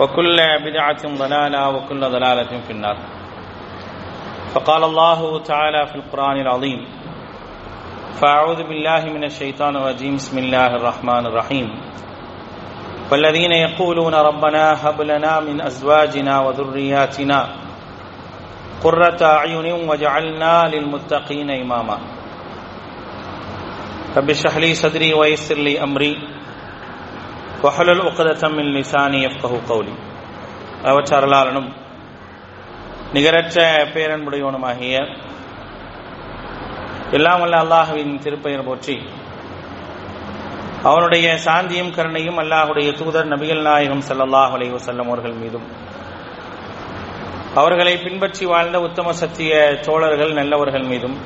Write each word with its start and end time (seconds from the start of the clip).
وكل 0.00 0.38
بدعة 0.64 1.02
ضلالة 1.04 1.68
وكل 1.68 2.00
ضلالة 2.00 2.60
في 2.66 2.70
النار. 2.72 2.96
فقال 4.54 4.84
الله 4.84 5.42
تعالى 5.42 5.86
في 5.86 5.94
القرآن 5.94 6.40
العظيم 6.40 6.86
فأعوذ 8.20 8.62
بالله 8.62 9.04
من 9.04 9.24
الشيطان 9.24 9.76
الرجيم 9.76 10.14
بسم 10.16 10.38
الله 10.38 10.66
الرحمن 10.66 11.26
الرحيم. 11.26 11.68
والذين 13.12 13.52
يقولون 13.52 14.14
ربنا 14.14 14.88
هب 14.88 15.02
لنا 15.02 15.40
من 15.40 15.60
أزواجنا 15.60 16.40
وذرياتنا 16.40 17.40
قرة 18.84 19.20
أعين 19.22 19.88
وجعلنا 19.88 20.68
للمتقين 20.68 21.50
إماما. 21.50 21.98
رب 24.16 24.30
اشرح 24.30 24.56
لي 24.56 24.74
صدري 24.74 25.14
ويسر 25.14 25.54
لي 25.54 25.82
أمري. 25.82 26.29
வஹலுல் 27.64 28.02
உக்கதத்தம் 28.08 28.54
மின் 28.58 28.70
லிசானி 28.76 29.18
எஃப்கஹு 29.28 29.56
கௌலி 29.70 29.94
அவற்றரலாளனும் 30.90 31.66
நிகரற்ற 33.14 33.56
பேரன்புடையவனுமாகிய 33.94 34.94
எல்லாம் 37.16 37.40
வல்ல 37.42 37.58
அல்லாஹுவின் 37.64 38.14
திருப்பெயர் 38.24 38.68
போற்றி 38.68 38.96
அவனுடைய 40.90 41.26
சாந்தியும் 41.46 41.92
கருணையும் 41.96 42.40
அல்லாஹுடைய 42.42 42.88
தூதர் 43.00 43.30
நபிகள் 43.32 43.62
நாயகம் 43.68 44.04
சல்லாஹ் 44.08 44.54
அலைஹு 44.58 44.80
செல்லம் 44.86 45.10
அவர்கள் 45.12 45.36
மீதும். 45.42 45.66
அவர்களை 47.60 47.94
பின்பற்றி 48.06 48.44
வாழ்ந்த 48.52 48.76
உத்தம 48.86 49.12
சத்திய 49.20 49.52
தோழர்கள் 49.88 50.32
நல்லவர்கள் 50.40 50.88
மீதும் 50.92 51.18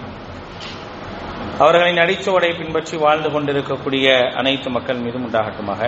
அவர்களின் 1.63 2.03
அடிச்சுவடை 2.05 2.51
பின்பற்றி 2.61 2.97
வாழ்ந்து 3.05 3.29
கொண்டிருக்கக்கூடிய 3.35 4.07
அனைத்து 4.41 4.69
மக்கள் 4.77 5.03
மீதும் 5.07 5.25
உண்டாகட்டுமாக. 5.27 5.83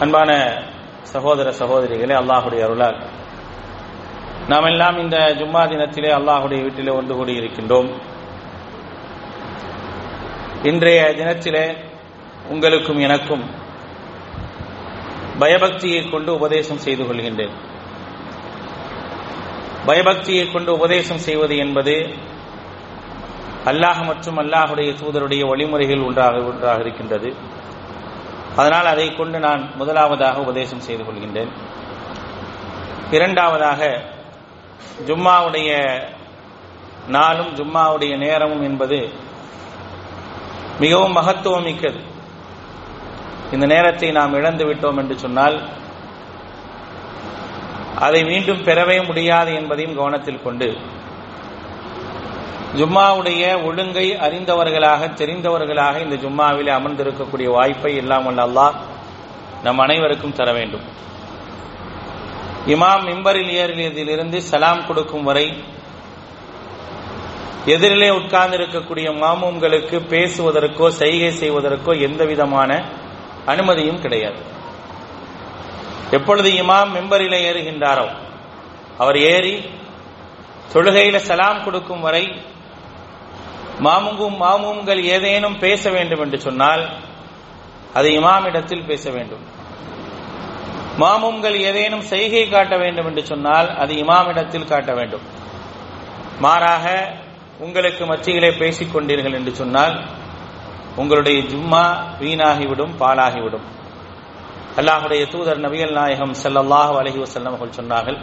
அன்பான 0.00 0.62
சகோதர 1.02 1.50
சகோதரிகளே 1.50 2.14
அல்லாஹுடைய 2.14 2.62
அருளால். 2.62 2.96
நாம் 4.48 4.64
எல்லாம் 4.64 4.98
இந்த 4.98 5.34
ஜும்மா 5.38 5.62
தினத்திலே 5.68 6.10
அல்லாஹுடைய 6.12 6.62
வீட்டிலே 6.62 6.92
ஒன்று 6.92 7.14
கூடி 7.14 7.36
இருக்கின்றோம். 7.36 7.90
இன்றைய 10.62 11.14
தினத்திலே 11.16 11.76
உங்களுக்கும் 12.48 12.98
எனக்கும் 12.98 13.50
பயபக்தியை 15.40 16.10
கொண்டு 16.10 16.34
உபதேசம் 16.34 16.76
செய்து 16.76 17.04
கொள்கின்றேன். 17.04 17.52
பயபக்தியை 19.86 20.52
கொண்டு 20.52 20.72
உபதேசம் 20.72 21.18
செய்வது 21.18 21.56
என்பது 21.56 22.14
அல்லாஹ் 23.64 24.06
மற்றும் 24.06 24.38
அல்லாஹுடைய 24.38 24.94
தூதருடைய 24.94 25.48
வழிமுறைகள் 25.48 26.00
ஒன்றாக 26.00 26.38
ஒன்றாக 26.38 26.80
இருக்கின்றது. 26.80 27.51
அதனால் 28.56 28.86
அதை 28.86 29.14
கொண்டு 29.14 29.38
நான் 29.38 29.76
முதலாவதாக 29.76 30.40
உபதேசம் 30.40 30.80
செய்து 30.80 31.02
கொள்கின்றேன். 31.02 31.52
இரண்டாவதாக 33.10 34.00
ஜும்மாவுடைய 35.06 35.70
நாளும் 37.08 37.54
ஜும்மாவுடைய 37.54 38.16
நேரமும் 38.16 38.62
என்பது 38.62 38.98
மிகவும் 40.80 41.16
மகத்துவம் 41.16 41.62
மிக்கது 41.62 42.00
இந்த 43.52 43.66
நேரத்தை 43.66 44.10
நாம் 44.10 44.34
இழந்து 44.34 44.64
விட்டோம் 44.64 44.96
என்று 44.96 45.18
சொன்னால் 45.18 45.56
அதை 47.98 48.24
மீண்டும் 48.24 48.62
பெறவே 48.62 49.06
முடியாது 49.06 49.54
என்பதையும் 49.54 49.96
கவனத்தில் 49.96 50.42
கொண்டு 50.42 50.78
ஜும்மாவுடைய 52.78 53.42
ஒழுங்கை 53.68 54.04
அறிந்தவர்களாக 54.26 55.08
தெரிந்தவர்களாக 55.20 55.96
இந்த 56.04 56.16
ஜும்மாவில் 56.24 56.70
அமர்ந்திருக்கக்கூடிய 56.78 57.48
வாய்ப்பை 57.56 57.92
இல்லாமல் 57.96 58.28
வல்ல 58.28 58.46
அல்லாஹ் 58.48 58.76
நம் 59.64 59.78
அனைவருக்கும் 59.78 60.36
தர 60.38 60.52
வேண்டும். 60.52 60.84
இமாம் 62.66 63.04
மிம்பரில் 63.08 63.52
ஏறியதிலிருந்து 63.62 64.38
சலாம் 64.50 64.86
கொடுக்கும் 64.86 65.22
வரை 65.22 65.46
எதிரிலே 67.66 68.08
உட்கார்ந்து 68.10 68.56
இருக்கக்கூடிய 68.58 69.08
மாமூம்களுக்கு 69.22 69.96
பேசுவதற்கோ 70.12 70.86
செய்கை 71.00 71.30
செய்வதற்கோ 71.42 71.92
எந்த 72.00 72.24
விதமான 72.24 72.70
அனுமதியும் 73.46 74.00
கிடையாது. 74.00 74.40
எப்பொழுது 76.10 76.48
இமாம் 76.62 76.90
மெம்பரில் 76.96 77.36
ஏறுகின்றாரோ 77.48 78.08
அவர் 78.98 79.18
ஏறி 79.34 79.54
தொழுகையில 80.72 81.16
சலாம் 81.28 81.62
கொடுக்கும் 81.64 82.00
வரை 82.00 82.24
மாமுங்கும் 83.84 84.36
மாமுங்கள் 84.44 85.00
ஏதேனும் 85.14 85.58
பேச 85.58 85.90
வேண்டும் 85.90 86.22
என்று 86.24 86.38
சொன்னால் 86.40 86.82
அதை 87.98 88.10
இமாமிடத்தில் 88.18 88.86
பேச 88.90 89.04
வேண்டும். 89.10 89.44
மாமுங்கள் 91.02 91.56
ஏதேனும் 91.68 92.04
செய்கை 92.12 92.48
காட்ட 92.48 92.74
வேண்டும் 92.82 93.08
என்று 93.10 93.22
சொன்னால் 93.26 93.68
அது 93.76 93.92
இமாமிடத்தில் 93.94 94.70
காட்ட 94.72 94.92
வேண்டும். 94.98 95.24
மாறாக 96.44 96.86
உங்களுக்கு 97.58 98.04
மத்தியிலே 98.06 98.50
பேசிக் 98.62 98.92
கொண்டீர்கள் 98.94 99.36
என்று 99.38 99.54
சொன்னால் 99.60 99.94
உங்களுடைய 100.96 101.38
ஜும்மா 101.52 101.84
வீணாகிவிடும் 102.20 102.94
பாலாகிவிடும் 103.00 103.66
அல்லாஹுடைய 104.80 105.22
தூதர் 105.32 105.64
நபிகள் 105.64 105.96
நாயகம் 105.98 106.34
செல்லல்லாஹு 106.42 106.94
அலஹி 107.00 107.18
வசல்லம் 107.24 107.54
அவர்கள் 107.56 107.78
சொன்னார்கள் 107.80 108.18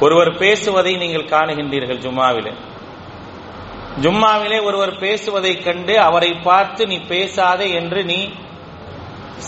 ஒருவர் 0.00 0.30
பேசுவதை 0.42 0.92
நீங்கள் 1.02 1.30
காணுகின்றீர்கள் 1.34 2.02
ஜும்மாவிலே. 2.04 2.52
ஜும்மாவிலே 4.00 4.62
ஒருவர் 4.62 4.98
பேசுவதைக் 4.98 5.64
கண்டு 5.64 6.00
அவரை 6.00 6.32
பார்த்து 6.32 6.86
நீ 6.86 6.96
பேசாதே 6.96 7.70
என்று 7.70 8.04
நீ 8.04 8.28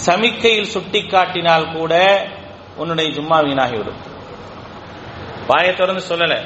சமிக்கையில் 0.06 0.62
சுட்டி 0.62 1.06
காட்டினால் 1.06 1.72
கூட 1.72 2.24
உன்னுடைய 2.76 3.20
ஜும்மா 3.20 3.34
வீணாகிவிடும். 3.34 4.00
வாயை 5.46 5.74
திறந்து 5.74 6.02
சொல்லல. 6.08 6.38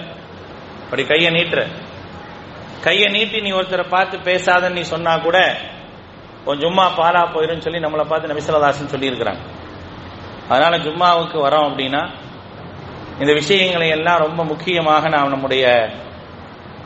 அப்படி 0.84 1.05
கையை 1.05 1.33
நீட்டுற. 1.33 1.66
கையை 2.81 3.12
நீட்டி 3.12 3.41
நீ 3.41 3.50
ஒருத்தரை 3.50 3.89
பார்த்து 3.89 4.19
பேசாதன்னு 4.19 4.71
நீ 4.71 4.81
சொன்னா 4.81 5.16
கூட 5.16 5.56
உன் 6.44 6.59
ஜும்மா 6.59 6.89
பாலா 6.97 7.27
போயிரும் 7.34 7.59
சொல்லி 7.59 7.78
நம்மளை 7.78 8.05
பார்த்து 8.05 8.28
நபிசல்லாசன் 8.28 8.94
சொல்லியிருக்கிறாங்க. 8.94 9.39
அதனால 10.49 10.78
ஜும்மாவுக்கு 10.78 11.37
வரோம் 11.37 11.69
அப்படின்னா 11.71 12.10
இந்த 13.21 13.33
விஷயங்களை 13.33 13.89
எல்லாம் 13.89 14.19
ரொம்ப 14.19 14.44
முக்கியமாக 14.44 15.09
நாம் 15.09 15.28
நம்முடைய 15.28 15.91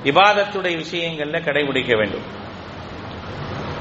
இபாதத்துடைய 0.04 0.74
விஷயங்கள்ல 0.84 1.38
கடைபிடிக்க 1.44 1.96
வேண்டும். 1.96 2.24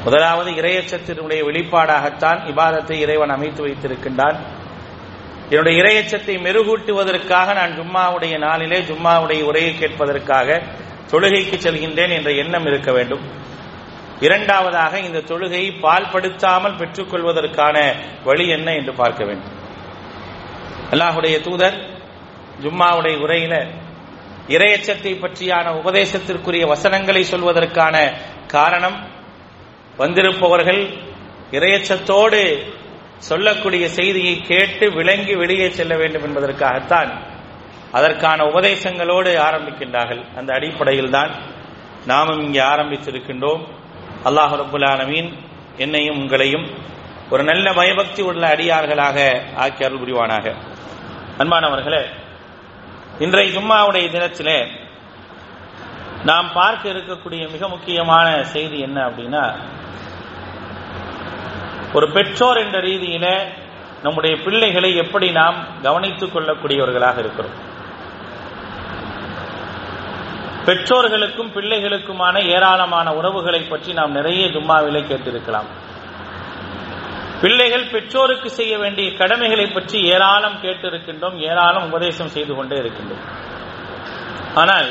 முதலாவது 0.03 0.51
இரையச்சத்தினுடைய 0.51 1.41
வெளிப்பாடாகத்தான் 1.49 2.39
இபாதத்தை 2.51 2.91
இறைவன் 2.91 3.29
அமைத்து 3.29 3.67
வைத்திருக்கின்றான். 3.67 4.37
என்னுடைய 5.49 5.83
இரையச்சத்தை 5.83 6.35
மெருகூட்டுவதற்காக 6.41 7.53
நான் 7.53 7.73
ஜும்மாவுடைய 7.79 8.37
நாளிலே 8.37 8.79
ஜும்மாவுடைய 8.79 9.43
உரையை 9.43 9.75
கேட்பதற்காக 9.79 10.61
தொழுகைக்கு 11.11 11.57
செல்கின்றேன் 11.57 12.09
என்ற 12.09 12.31
எண்ணம் 12.31 12.65
இருக்க 12.65 12.91
வேண்டும். 12.91 13.23
இரண்டாவதாக 14.19 14.99
இந்த 14.99 15.19
தொழுகையை 15.19 15.69
பால்படுத்தாமல் 15.81 16.77
பெற்றுக்கொள்வதற்கான 16.77 17.77
வழி 18.23 18.47
என்ன 18.47 18.73
என்று 18.73 18.93
பார்க்க 18.93 19.25
வேண்டும். 19.25 19.55
அல்லாஹுடைய 20.91 21.41
தூதர் 21.41 21.77
ஜும்மாவுடைய 22.63 23.15
உரையில 23.17 23.55
இரையச்சத்தை 24.47 25.11
பற்றியான 25.19 25.67
உபதேசத்திற்குரிய 25.81 26.67
வசனங்களை 26.67 27.25
சொல்வதற்கான 27.31 28.11
காரணம் 28.47 28.97
வந்திருப்பவர்கள் 29.97 30.81
இரையச்சத்தோடு 31.51 32.63
சொல்லக்கூடிய 33.17 33.89
செய்தியை 33.89 34.41
கேட்டு 34.41 34.91
விளங்கி 34.91 35.35
வெளியே 35.35 35.69
செல்ல 35.69 35.95
வேண்டும் 35.95 36.23
என்பதற்காகத்தான் 36.23 37.11
அதற்கான 37.91 38.43
உபதேசங்களோடு 38.43 39.31
ஆரம்பிக்கின்றார்கள். 39.37 40.23
அந்த 40.35 40.53
அடிப்படையில் 40.53 41.09
தான் 41.09 41.31
நாமும் 42.05 42.41
இங்கே 42.41 42.59
ஆரம்பித்திருக்கின்றோம். 42.59 43.63
அல்லாஹ் 44.25 44.55
ரபுல் 44.61 45.37
என்னையும் 45.77 46.19
உங்களையும் 46.19 46.65
ஒரு 47.29 47.43
நல்ல 47.43 47.73
பயபக்தி 47.73 48.21
உள்ள 48.21 48.47
அடியார்களாக 48.47 49.41
ஆக்கி 49.55 49.83
அருள் 49.83 49.99
புரிவானாக. 49.99 50.55
அன்பானவர்களே 51.37 52.21
இன்றைய 53.19 53.59
ஜும்மாவுடைய 53.59 54.05
தினத்திலே 54.11 54.67
நாம் 56.25 56.51
பார்க்க 56.53 56.89
இருக்கக்கூடிய 56.89 57.51
மிக 57.51 57.67
முக்கியமான 57.67 58.43
செய்தி 58.43 58.79
என்ன 58.79 59.07
அப்படின்னா 59.07 59.53
ஒரு 61.93 62.11
பெற்றோர் 62.11 62.57
என்ற 62.57 62.81
ரீதியில 62.81 63.47
நம்முடைய 64.03 64.37
பிள்ளைகளை 64.43 64.95
எப்படி 64.95 65.31
நாம் 65.31 65.55
கவனித்துக் 65.81 66.35
கொள்ளக்கூடியவர்களாக 66.35 67.17
இருக்கிறோம். 67.17 67.53
பெற்றோர்களுக்கும் 70.65 71.51
பிள்ளைகளுக்குமான 71.53 72.45
ஏராளமான 72.45 73.13
உறவுகளை 73.13 73.61
பற்றி 73.61 73.93
நாம் 73.93 74.11
நிறைய 74.11 74.47
ஜும்மாவிலே 74.47 75.03
கேட்டிருக்கலாம். 75.07 75.69
பிள்ளைகள் 77.43 77.89
பெற்றோருக்கு 77.93 78.49
செய்ய 78.59 78.73
வேண்டிய 78.83 79.07
கடமைகளை 79.21 79.65
பற்றி 79.77 79.97
ஏராளம் 80.15 80.59
கேட்டிருக்கின்றோம் 80.63 81.37
ஏராளம் 81.49 81.87
உபதேசம் 81.89 82.33
செய்து 82.35 82.53
கொண்டே 82.57 82.75
இருக்கின்றோம். 82.83 83.23
ஆனால் 84.61 84.89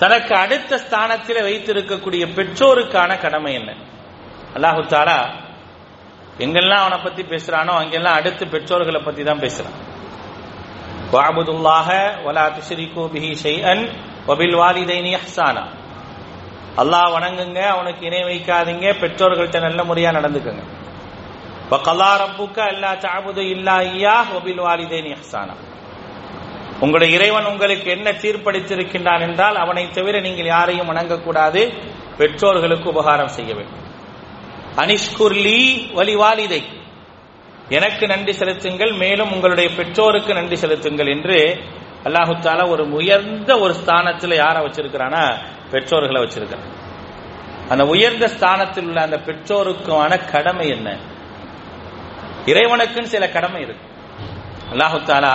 தனக்கு 0.00 0.32
அடுத்த 0.44 0.78
ஸ்தானத்தில் 0.84 1.46
வைத்திருக்கக்கூடிய 1.48 2.22
பெற்றோருக்கான 2.38 3.10
கடமை 3.24 3.52
என்ன? 3.60 3.70
அல்லாஹு 4.56 4.82
தாலா 4.94 5.18
எங்கெல்லாம் 6.44 6.82
அவனை 6.84 6.98
பத்தி 7.06 7.22
பேசுறானோ 7.32 7.74
அங்கெல்லாம் 7.82 8.18
அடுத்து 8.20 8.44
பெற்றோர்களை 8.54 9.00
பத்தி 9.06 9.22
தான் 9.30 9.42
பேசுறான். 9.44 9.76
வாபுதுல்லாஹ 11.14 11.88
வலா 12.26 12.46
துஷரிகு 12.56 13.04
பிஹி 13.14 13.30
ஷைஅன் 13.44 13.84
வபில் 14.28 14.56
வாலிதைனி 14.62 15.12
அல்லாஹ் 16.82 17.12
வணங்குங்க 17.16 17.60
அவனுக்கு 17.74 18.02
இணை 18.08 18.22
வைக்காதீங்க 18.30 18.86
பெற்றோர்கள்ட்ட 19.02 19.60
நல்ல 19.66 19.80
முறையா 19.90 20.10
நடந்துக்கங்க. 20.18 20.64
வகல்லா 21.70 22.10
ரப்புக்க 22.22 22.58
அல்லா 22.72 22.90
தஅபுது 23.04 23.42
இல்லா 23.54 23.76
இய்யாஹ் 23.90 24.28
வபில் 24.34 24.62
வாலிதைனி 24.66 25.10
அஹ்சானா 25.18 25.54
உங்களுடைய 26.84 27.10
இறைவன் 27.16 27.48
உங்களுக்கு 27.50 27.88
என்ன 27.96 28.08
தீர்ப்பளித்திருக்கின்றான் 28.22 29.22
என்றால் 29.26 29.56
அவனை 29.64 29.84
தவிர 29.96 30.16
நீங்கள் 30.26 30.50
யாரையும் 30.54 30.90
வணங்கக்கூடாது. 30.90 31.60
பெற்றோர்களுக்கு 32.18 32.86
உபகாரம் 32.94 33.32
செய்ய 33.36 33.50
வேண்டும். 33.58 33.82
அனிஷ்குர்லி 34.82 35.60
வலிவாலிதை 35.98 36.60
எனக்கு 37.68 38.04
நன்றி 38.06 38.32
செலுத்துங்கள் 38.40 38.92
மேலும் 39.02 39.32
உங்களுடைய 39.32 39.68
பெற்றோருக்கு 39.78 40.32
நன்றி 40.38 40.56
செலுத்துங்கள் 40.64 41.10
என்று 41.14 41.38
அல்லாஹு 42.08 42.34
தாலா 42.46 42.64
ஒரு 42.74 42.84
உயர்ந்த 42.98 43.50
ஒரு 43.64 43.74
ஸ்தானத்தில் 43.80 44.40
யாரை 44.42 44.60
வச்சிருக்கிறானா 44.66 45.24
பெற்றோர்களை 45.72 46.20
வச்சிருக்கிறான் 46.24 46.72
அந்த 47.72 47.84
உயர்ந்த 47.94 48.26
ஸ்தானத்தில் 48.36 48.86
உள்ள 48.88 49.00
அந்த 49.06 49.18
பெற்றோருக்கான 49.28 50.12
கடமை 50.32 50.66
என்ன? 50.76 50.88
இறைவனுக்குன்னு 52.46 53.12
சில 53.14 53.28
கடமை 53.28 53.60
இருக்கு. 53.62 53.86
அல்லாஹு 54.72 54.98
தாலா 55.10 55.34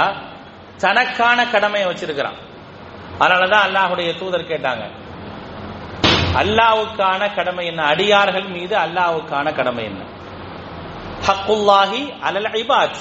தனக்கான 0.83 1.39
கடமையை 1.51 1.85
வச்சிருக்கிறான். 1.89 2.39
அதனாலதான் 3.19 3.65
அல்லாஹுடைய 3.67 4.09
தூதர் 4.19 4.49
கேட்டாங்க. 4.51 4.83
அல்லாவுக்கான 6.41 7.21
கடமை 7.35 7.65
என்ன? 7.65 7.81
அடியார்கள் 7.83 8.47
மீது 8.55 8.75
அல்லாவுக்கான 8.77 9.55
கடமை 9.55 9.83
என்ன? 9.83 10.01
ஹக்குல்லாஹி 11.27 12.01
அலல் 12.27 12.49
ஐபாத் 12.59 12.99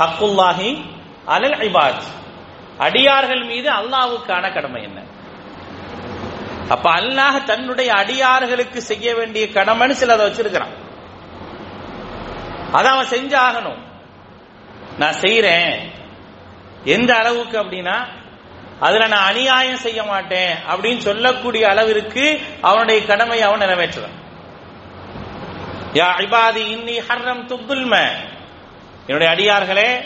ஹக்குல்லாஹி 0.00 0.70
அலல் 1.26 1.58
ஐபாத் 1.66 2.04
அடியார்கள் 2.78 3.44
மீது 3.44 3.70
அல்லாவுக்கான 3.70 4.52
கடமை 4.52 4.82
என்ன? 4.82 4.98
அப்ப 6.68 6.86
அல்லாஹ் 6.90 7.44
தன்னுடைய 7.44 7.90
அடியார்களுக்கு 7.94 8.80
செய்ய 8.90 9.14
வேண்டிய 9.14 9.44
கடமைன்னு 9.46 10.00
சிலதை 10.02 10.24
வச்சிருக்கிறான். 10.28 10.74
அதை 12.72 12.90
அவன் 12.90 13.06
செஞ்சாகணும். 13.06 13.88
நான் 14.98 15.20
செய்யறேன் 15.20 15.76
எந்த 16.84 17.16
அளவுக்கு 17.16 17.58
அப்படின்னா 17.58 18.06
அதுல 18.80 19.06
நான் 19.06 19.26
அநியாயம் 19.26 19.76
செய்ய 19.76 20.02
மாட்டேன் 20.02 20.56
அப்படின்னு 20.72 20.98
சொல்லக்கூடிய 20.98 21.68
அளவிற்கு 21.68 22.40
அவனுடைய 22.60 23.06
கடமையை 23.06 23.46
அவன் 23.46 23.60
நிறைவேற்றுறான் 23.60 24.18
யா 25.92 26.08
இபாதி 26.18 26.62
இன்னி 26.76 26.96
ஹர்ரம் 27.08 27.46
துல்ம 27.46 28.08
என்னுடைய 29.06 29.34
அடியார்களே 29.34 30.04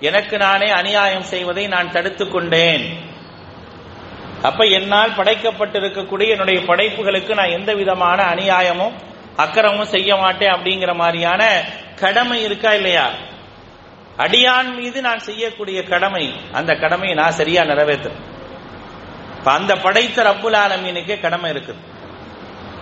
எனக்கு 0.00 0.36
நானே 0.36 0.70
அநியாயம் 0.70 1.22
செய்வதை 1.22 1.66
நான் 1.66 1.90
தடுத்துக் 1.90 2.32
கொண்டேன். 2.32 3.06
அப்ப 4.42 4.64
என்னால் 4.64 5.10
படைக்கப்பட்டிருக்கக்கூடிய 5.10 6.28
என்னுடைய 6.28 6.60
படைப்புகளுக்கு 6.60 7.34
நான் 7.34 7.50
எந்த 7.50 7.74
விதமான 7.74 8.24
அநியாயமும் 8.24 8.92
அக்கறமும் 9.36 9.84
செய்ய 9.84 10.16
மாட்டேன் 10.16 10.52
அப்படிங்கிற 10.52 10.94
மாதிரியான 10.94 11.62
கடமை 12.00 12.42
இருக்கா 12.42 12.72
இல்லையா? 12.72 13.10
அடியான் 14.16 14.74
மீது 14.74 15.00
நான் 15.00 15.18
செய்யக்கூடிய 15.18 15.82
கடமை 15.82 16.34
அந்த 16.52 16.74
கடமையை 16.74 17.16
நான் 17.16 17.32
சரியா 17.32 17.62
நிறைவேற்றுறேன் 17.62 18.26
அந்த 19.44 19.76
படைத்த 19.76 20.22
ரப்புல் 20.22 20.56
ஆலமீனுக்கே 20.56 21.20
கடமை 21.20 21.50
இருக்குது. 21.50 21.96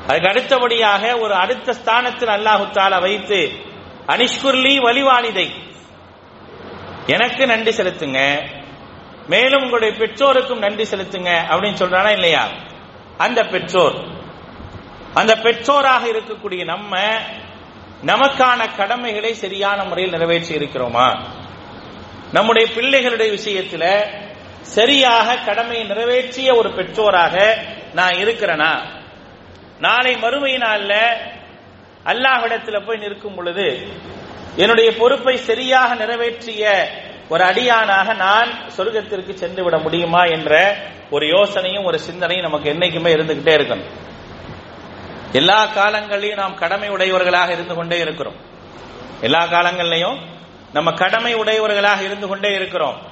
அதுக்கு 0.08 0.28
அடுத்தபடியாக 0.28 1.18
ஒரு 1.18 1.34
அடுத்த 1.34 1.72
ஸ்தானத்தில் 1.72 2.28
அல்லாஹுத்தால 2.28 3.00
வைத்து 3.00 3.50
அனிஷ்குர்லி 4.06 4.74
வலிவானிதை 4.78 5.48
எனக்கு 7.06 7.46
நன்றி 7.46 7.70
செலுத்துங்க 7.70 8.48
மேலும் 9.26 9.62
உங்களுடைய 9.62 9.94
பெற்றோருக்கும் 9.98 10.58
நன்றி 10.58 10.82
செலுத்துங்க 10.82 11.30
அப்படின்னு 11.50 11.80
சொல்றானா 11.82 12.08
இல்லையா? 12.08 12.48
அந்த 13.18 13.42
பெற்றோர். 13.44 13.96
அந்த 15.14 15.36
பெற்றோராக 15.36 16.06
இருக்கக்கூடிய 16.06 16.64
நம்ம 16.64 16.96
நமக்கான 18.04 18.76
கடமைகளை 18.76 19.34
சரியான 19.34 19.84
முறையில் 19.84 20.12
நிறைவேற்றி 20.12 20.56
இருக்கிறோமா? 20.56 21.22
நம்முடைய 22.32 22.69
பிள்ளைகளுடைய 22.75 23.38
விஷயத்துல 23.38 24.06
சரியாக 24.60 25.37
கடமையை 25.37 25.87
நிறைவேற்றிய 25.87 26.54
ஒரு 26.54 26.70
பெற்றோராக 26.70 27.58
நான் 27.94 28.12
இருக்கிறேனா? 28.12 28.82
நாளை 29.78 30.16
மறுமை 30.16 30.52
நாள்ல 30.52 30.93
அல்லாஹ்விடத்துல 32.04 32.87
போய் 32.87 32.98
நிற்கும் 32.98 33.34
பொழுது 33.34 33.87
என்னுடைய 34.56 34.92
பொறுப்பை 34.99 35.37
சரியாக 35.37 35.94
நிறைவேற்றிய 35.94 36.90
ஒரு 37.28 37.44
அடியானாக 37.44 38.14
நான் 38.14 38.50
சொர்க்கத்திற்கு 38.76 39.32
சென்று 39.34 39.64
விட 39.64 39.78
முடியுமா 39.78 40.25
என்ற 40.25 40.76
ஒரு 41.10 41.26
யோசனையும் 41.26 41.84
ஒரு 41.84 41.99
சிந்தனையும் 41.99 42.50
நமக்கு 42.50 42.72
என்னைக்குமே 42.72 43.12
இருந்துகிட்டே 43.16 43.56
இருக்கணும். 43.56 43.88
எல்லா 45.32 45.67
காலங்களையும் 45.67 46.34
நாம் 46.34 46.55
கடமை 46.55 46.88
உடையவர்களாக 46.88 47.52
இருந்து 47.52 47.75
கொண்டே 47.75 47.99
இருக்கிறோம். 47.99 48.34
எல்லா 49.20 49.46
காலங்கள்லையும் 49.46 50.19
நம்ம 50.73 50.93
கடமை 50.93 51.34
உடையவர்களாக 51.34 52.02
இருந்து 52.02 52.28
கொண்டே 52.28 52.55
இருக்கிறோம். 52.55 53.02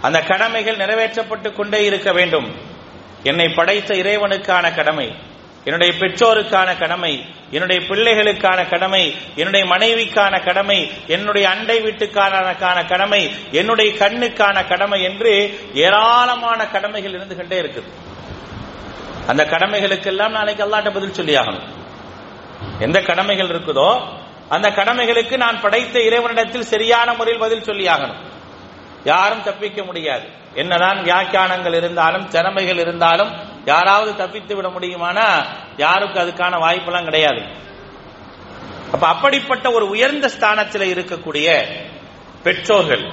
அந்த 0.00 0.20
கடமைகள் 0.22 0.76
நிறைவேற்றப்பட்டு 0.76 1.52
கொண்டே 1.52 1.84
இருக்க 1.84 2.12
வேண்டும். 2.12 2.76
என்னை 3.22 3.48
படைத்த 3.48 3.94
இறைவனுக்கான 3.94 4.74
கடமை 4.74 5.26
என்னுடைய 5.64 5.92
பெற்றோருக்கான 5.92 6.78
கடமை 6.78 7.26
என்னுடைய 7.50 7.82
பிள்ளைகளுக்கான 7.82 8.68
கடமை 8.68 9.16
என்னுடைய 9.36 9.66
மனைவிக்கான 9.66 10.44
கடமை 10.44 10.92
என்னுடைய 11.06 11.48
அண்டை 11.48 11.82
வீட்டுக்கான 11.82 12.88
கடமை 12.88 13.36
என்னுடைய 13.50 13.92
கண்ணுக்கான 13.92 14.68
கடமை 14.68 15.02
என்று 15.02 15.60
ஏராளமான 15.74 16.66
கடமைகள் 16.66 17.12
இருந்து 17.12 17.36
கொண்டே 17.36 17.60
இருக்குது. 17.60 18.16
அந்த 19.30 19.42
கடமைகளுக்கெல்லாம் 19.44 20.36
நாளைக்கு 20.38 20.62
அல்லாட்ட 20.64 20.90
பதில் 20.96 21.16
சொல்லியாகணும். 21.18 21.66
எந்த 22.80 22.98
கடமைகள் 23.00 23.48
இருக்குதோ 23.48 23.90
அந்த 24.48 24.68
கடமைகளுக்கு 24.70 25.36
நான் 25.36 25.60
படைத்த 25.60 26.00
இறைவனிடத்தில் 26.00 26.70
சரியான 26.72 27.14
முறையில் 27.14 27.42
பதில் 27.42 27.66
சொல்லியாகணும். 27.68 28.20
யாரும் 29.04 29.42
தப்பிக்க 29.42 29.84
முடியாது. 29.84 30.26
என்னதான் 30.54 30.98
வியாக்கியானங்கள் 31.04 31.74
இருந்தாலும் 31.74 32.28
திறமைகள் 32.28 32.78
இருந்தாலும் 32.78 33.32
யாராவது 33.64 34.16
தப்பித்து 34.16 34.56
விட 34.56 34.68
முடியுமானா 34.68 35.28
யாருக்கு 35.76 36.20
அதுக்கான 36.20 36.58
வாய்ப்பெல்லாம் 36.64 37.04
கிடையாது. 37.04 37.42
அப்ப 38.92 39.06
அப்படிப்பட்ட 39.06 39.70
ஒரு 39.70 39.88
உயர்ந்த 39.88 40.28
ஸ்தானத்தில் 40.28 40.94
இருக்கக்கூடிய 40.94 41.48
பெற்றோர்கள் 42.42 43.06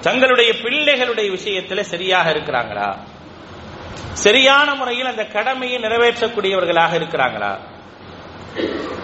தங்களுடைய 0.00 0.52
பிள்ளைகளுடைய 0.52 1.30
விஷயத்தில் 1.30 1.90
சரியாக 1.92 2.30
இருக்கிறாங்களா? 2.32 2.88
சரியான 4.12 4.74
முறையில் 4.74 5.06
அந்த 5.06 5.24
கடமையை 5.24 5.78
நிறைவேற்றக்கூடியவர்களாக 5.82 6.92
இருக்கிறாங்களா? 7.00 7.58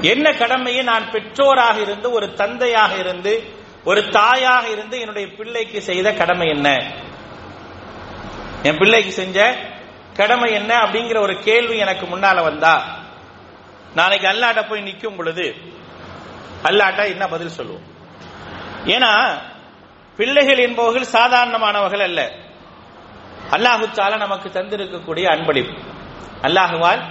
என்ன 0.02 0.32
கடமையை 0.32 0.82
நான் 0.82 1.10
பெற்றோராக 1.10 1.80
இருந்து 1.80 2.10
ஒரு 2.10 2.34
தந்தையாக 2.34 2.96
இருந்து 2.96 3.52
ஒரு 3.84 4.08
தாயாக 4.08 4.68
இருந்து 4.68 5.00
என்னுடைய 5.00 5.28
பிள்ளைக்கு 5.36 5.82
செய்த 5.82 6.12
கடமை 6.12 6.48
என்ன? 6.48 6.68
என் 8.62 8.76
பிள்ளைக்கு 8.76 9.10
செஞ்ச 9.10 9.56
கடமை 10.16 10.52
என்ன 10.52 10.74
அப்படிங்கிற 10.76 11.20
ஒரு 11.20 11.38
கேள்வி 11.38 11.76
எனக்கு 11.76 12.06
முன்னால 12.06 12.42
வந்தா 12.42 13.04
நாளைக்கு 13.94 14.28
அல்லாட்ட 14.28 14.68
போய் 14.68 14.80
நிற்கும் 14.80 15.16
பொழுது 15.16 15.54
அல்லாட்டா 16.62 17.04
என்ன 17.06 17.26
பதில் 17.26 17.48
சொல்லுவோம்? 17.48 17.86
ஏன்னா 18.84 19.38
பிள்ளைகள் 20.16 20.58
என்பவர்கள் 20.58 21.12
சாதாரணமானவர்கள் 21.12 22.02
அல்ல. 22.02 22.47
அல்லாஹுத்தால 23.54 24.12
நமக்கு 24.24 24.48
தந்திருக்கக்கூடிய 24.58 25.24
அன்பளிப்பு. 25.34 25.74
அல்லாஹுவால் 26.46 27.02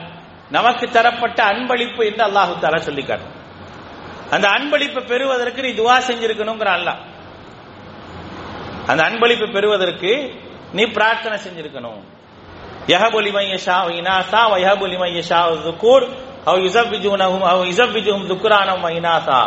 நமக்கு 0.55 0.85
தரப்பட்ட 0.95 1.39
அன்பளிப்பு 1.51 2.01
என்று 2.09 2.23
அல்லாஹு 2.29 2.53
தால 2.63 2.75
சொல்லிக்காட்டும் 2.87 3.33
அந்த 4.35 4.45
அன்பளிப்பு 4.57 4.99
பெறுவதற்கு 5.11 5.59
நீ 5.65 5.71
துவா 5.79 5.95
செஞ்சிருக்கணுங்கிற 6.09 6.69
அல்லாஹ் 6.77 6.99
அந்த 8.91 9.01
அன்பளிப்பு 9.09 9.47
பெறுவதற்கு 9.55 10.11
நீ 10.77 10.83
பிரார்த்தனை 10.95 11.37
செஞ்சிருக்கணும். 11.45 12.01
யஹபுலி 12.91 13.31
மையஷா 13.37 13.77
இனாசா 13.99 14.41
வயஹபுலி 14.53 14.97
மையஷா 15.03 15.39
துக்கூர் 15.67 16.05
அவ் 16.49 16.59
யுசப்பிஜுனஹும் 16.65 17.45
அவ் 17.51 17.63
யுசப்பிஜுஹும் 17.71 18.27
துக்குரானம் 18.31 18.83
வைனாசா 18.85 19.39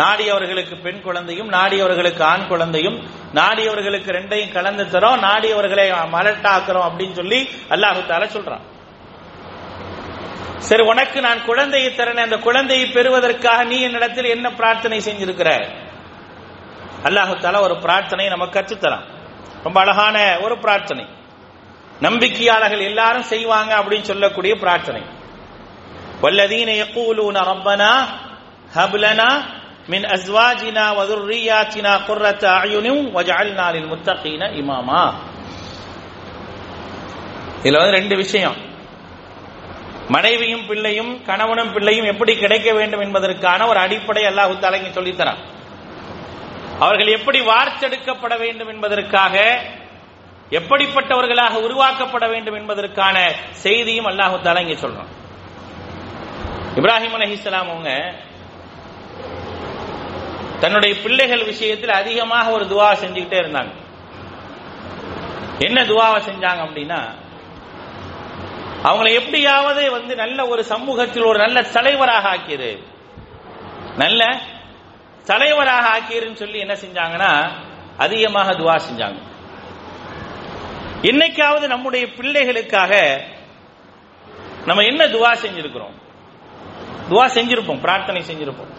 நாடியவர்களுக்கு 0.00 0.74
பெண் 0.84 1.00
குழந்தையும் 1.06 1.50
நாடியவர்களுக்கு 1.56 2.22
ஆண் 2.32 2.46
குழந்தையும் 2.50 2.98
நாடியவர்களுக்கு 3.34 4.10
ரெண்டையும் 4.16 4.52
கலந்து 4.52 4.84
தரோம் 4.84 5.22
நாடியவர்களை 5.26 5.84
மலட்டாக்குறோம் 6.16 6.86
அப்படின்னு 6.88 7.12
சொல்லி 7.12 7.48
அல்லாஹு 7.68 8.00
தால 8.08 8.24
சொல்றான். 8.36 8.64
சரி 10.58 10.82
உனக்கு 10.82 11.20
நான் 11.20 11.44
குழந்தையை 11.44 11.92
தரேன் 11.92 12.24
அந்த 12.26 12.36
குழந்தையை 12.36 12.86
பெறுவதற்காக 12.88 13.64
நீ 13.64 13.80
என்னிடத்தில் 13.80 14.24
என்ன 14.24 14.50
பிரார்த்தனை 14.50 14.98
செஞ்சிருக்கிற? 14.98 15.68
அல்லாஹு 17.04 17.34
தால 17.34 17.60
ஒரு 17.60 17.76
பிரார்த்தனை 17.76 18.28
நமக்கு 18.28 18.60
கற்றுத்தரான். 18.60 19.06
ரொம்ப 19.64 19.80
அழகான 19.80 20.38
ஒரு 20.40 20.58
பிரார்த்தனை. 20.58 21.04
நம்பிக்கையாளர்கள் 22.02 22.82
எல்லாரும் 22.82 23.22
செய்வாங்க 23.22 23.72
அப்படின்னு 23.78 24.10
சொல்லக்கூடிய 24.10 24.54
பிரார்த்தனை. 24.54 25.02
வல்லதீன 26.22 26.70
யக்கூலூன 26.82 27.38
ரப்பனா 27.50 27.92
ஹப்லனா 28.76 29.30
மின் 29.86 30.02
அஸ்வாஜினா 30.02 30.84
வதுர்ரியாத்தினா 30.98 31.92
குர்ரத்த 32.06 32.44
அயுனும் 32.44 33.16
வஜஅல்னா 33.16 33.72
லில் 33.72 33.92
முத்தகீன 33.92 34.50
இமாமா. 34.50 35.12
இதுல 37.62 37.76
வந்து 37.76 37.96
ரெண்டு 37.98 38.16
விஷயம். 38.16 38.56
மனைவியும் 40.08 40.66
பிள்ளையும் 40.66 41.22
கணவனும் 41.24 41.72
பிள்ளையும் 41.72 42.06
எப்படி 42.06 42.38
கிடைக்க 42.38 42.72
வேண்டும் 42.72 43.00
என்பதற்கான 43.00 43.66
ஒரு 43.66 43.78
அடிப்படை 43.78 44.24
அல்லாஹு 44.24 44.58
தலைங்க 44.58 45.00
சொல்லித்தரான். 45.00 45.38
அவர்கள் 46.78 47.06
எப்படி 47.06 47.40
வார்த்தெடுக்கப்பட 47.40 48.38
வேண்டும் 48.38 48.68
என்பதற்காக 48.68 49.60
எப்படிப்பட்டவர்களாக 50.50 51.54
உருவாக்கப்பட 51.60 52.28
வேண்டும் 52.28 52.54
என்பதற்கான 52.54 53.32
செய்தியும் 53.50 54.06
அல்லாஹு 54.06 54.40
தலைங்க 54.40 54.70
இங்க 54.70 54.86
சொல்றான். 54.86 55.10
இப்ராஹிம் 56.76 57.16
அலஹிஸ்லாம் 57.18 57.68
அவங்க 57.68 58.14
தன்னுடைய 60.60 61.02
பிள்ளைகள் 61.02 61.44
விஷயத்தில் 61.44 61.90
அதிகமாக 61.90 62.50
ஒரு 62.50 62.64
துவா 62.64 62.90
செஞ்சுக்கிட்டே 63.02 63.38
இருந்தாங்க. 63.42 63.72
என்ன 65.58 65.82
துவாவை 65.82 66.20
செஞ்சாங்க 66.28 66.60
அப்படின்னா 66.66 67.00
அவங்களை 68.84 69.12
எப்படியாவது 69.12 69.90
வந்து 69.90 70.14
நல்ல 70.14 70.46
ஒரு 70.46 70.64
சமூகத்தில் 70.64 71.22
ஒரு 71.22 71.38
நல்ல 71.38 71.62
தலைவராக 71.62 72.28
ஆக்கியது 72.28 72.82
நல்ல 73.96 74.40
தலைவராக 75.24 75.84
ஆக்கியதுன்னு 75.96 76.40
சொல்லி 76.42 76.58
என்ன 76.58 76.74
செஞ்சாங்கன்னா 76.74 77.32
அதிகமாக 77.96 78.52
துவா 78.52 78.76
செஞ்சாங்க. 78.88 79.20
என்னைக்காவது 81.02 81.66
நம்முடைய 81.66 82.06
பிள்ளைகளுக்காக 82.06 83.22
நம்ம 84.66 84.82
என்ன 84.82 85.06
துவா 85.06 85.32
செஞ்சிருக்கிறோம்? 85.42 85.96
துவா 87.10 87.26
செஞ்சிருப்போம் 87.36 87.80
பிரார்த்தனை 87.80 88.22
செஞ்சிருப்போம். 88.30 88.72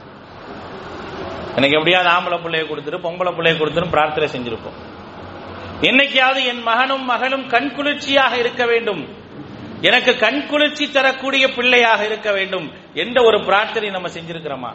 எனக்கு 1.58 1.77
எப்படியாவது 1.77 2.10
ஆம்பளை 2.15 2.38
பிள்ளைய 2.43 2.65
கொடுத்துட்டு 2.70 3.03
பொம்பளை 3.05 3.31
பிள்ளைய 3.38 3.55
கொடுத்துட்டு 3.60 3.93
பிரார்த்தனை 3.96 4.27
செஞ்சிருப்போம். 4.36 4.77
என்னைக்காவது 5.89 6.41
என் 6.51 6.63
மகனும் 6.70 7.05
மகளும் 7.12 7.46
கண் 7.48 7.72
குளிர்ச்சியாக 7.75 8.34
இருக்க 8.38 8.65
வேண்டும். 8.65 9.01
எனக்கு 9.81 10.12
கண் 10.17 10.41
குளிர்ச்சி 10.48 10.91
தரக்கூடிய 10.91 11.46
பிள்ளையாக 11.53 12.01
இருக்க 12.05 12.31
வேண்டும். 12.31 12.67
என்ற 12.93 13.17
ஒரு 13.24 13.38
பிரார்த்தனை 13.46 13.89
நம்ம 13.89 14.08
செஞ்சிருக்கிறோமா? 14.08 14.72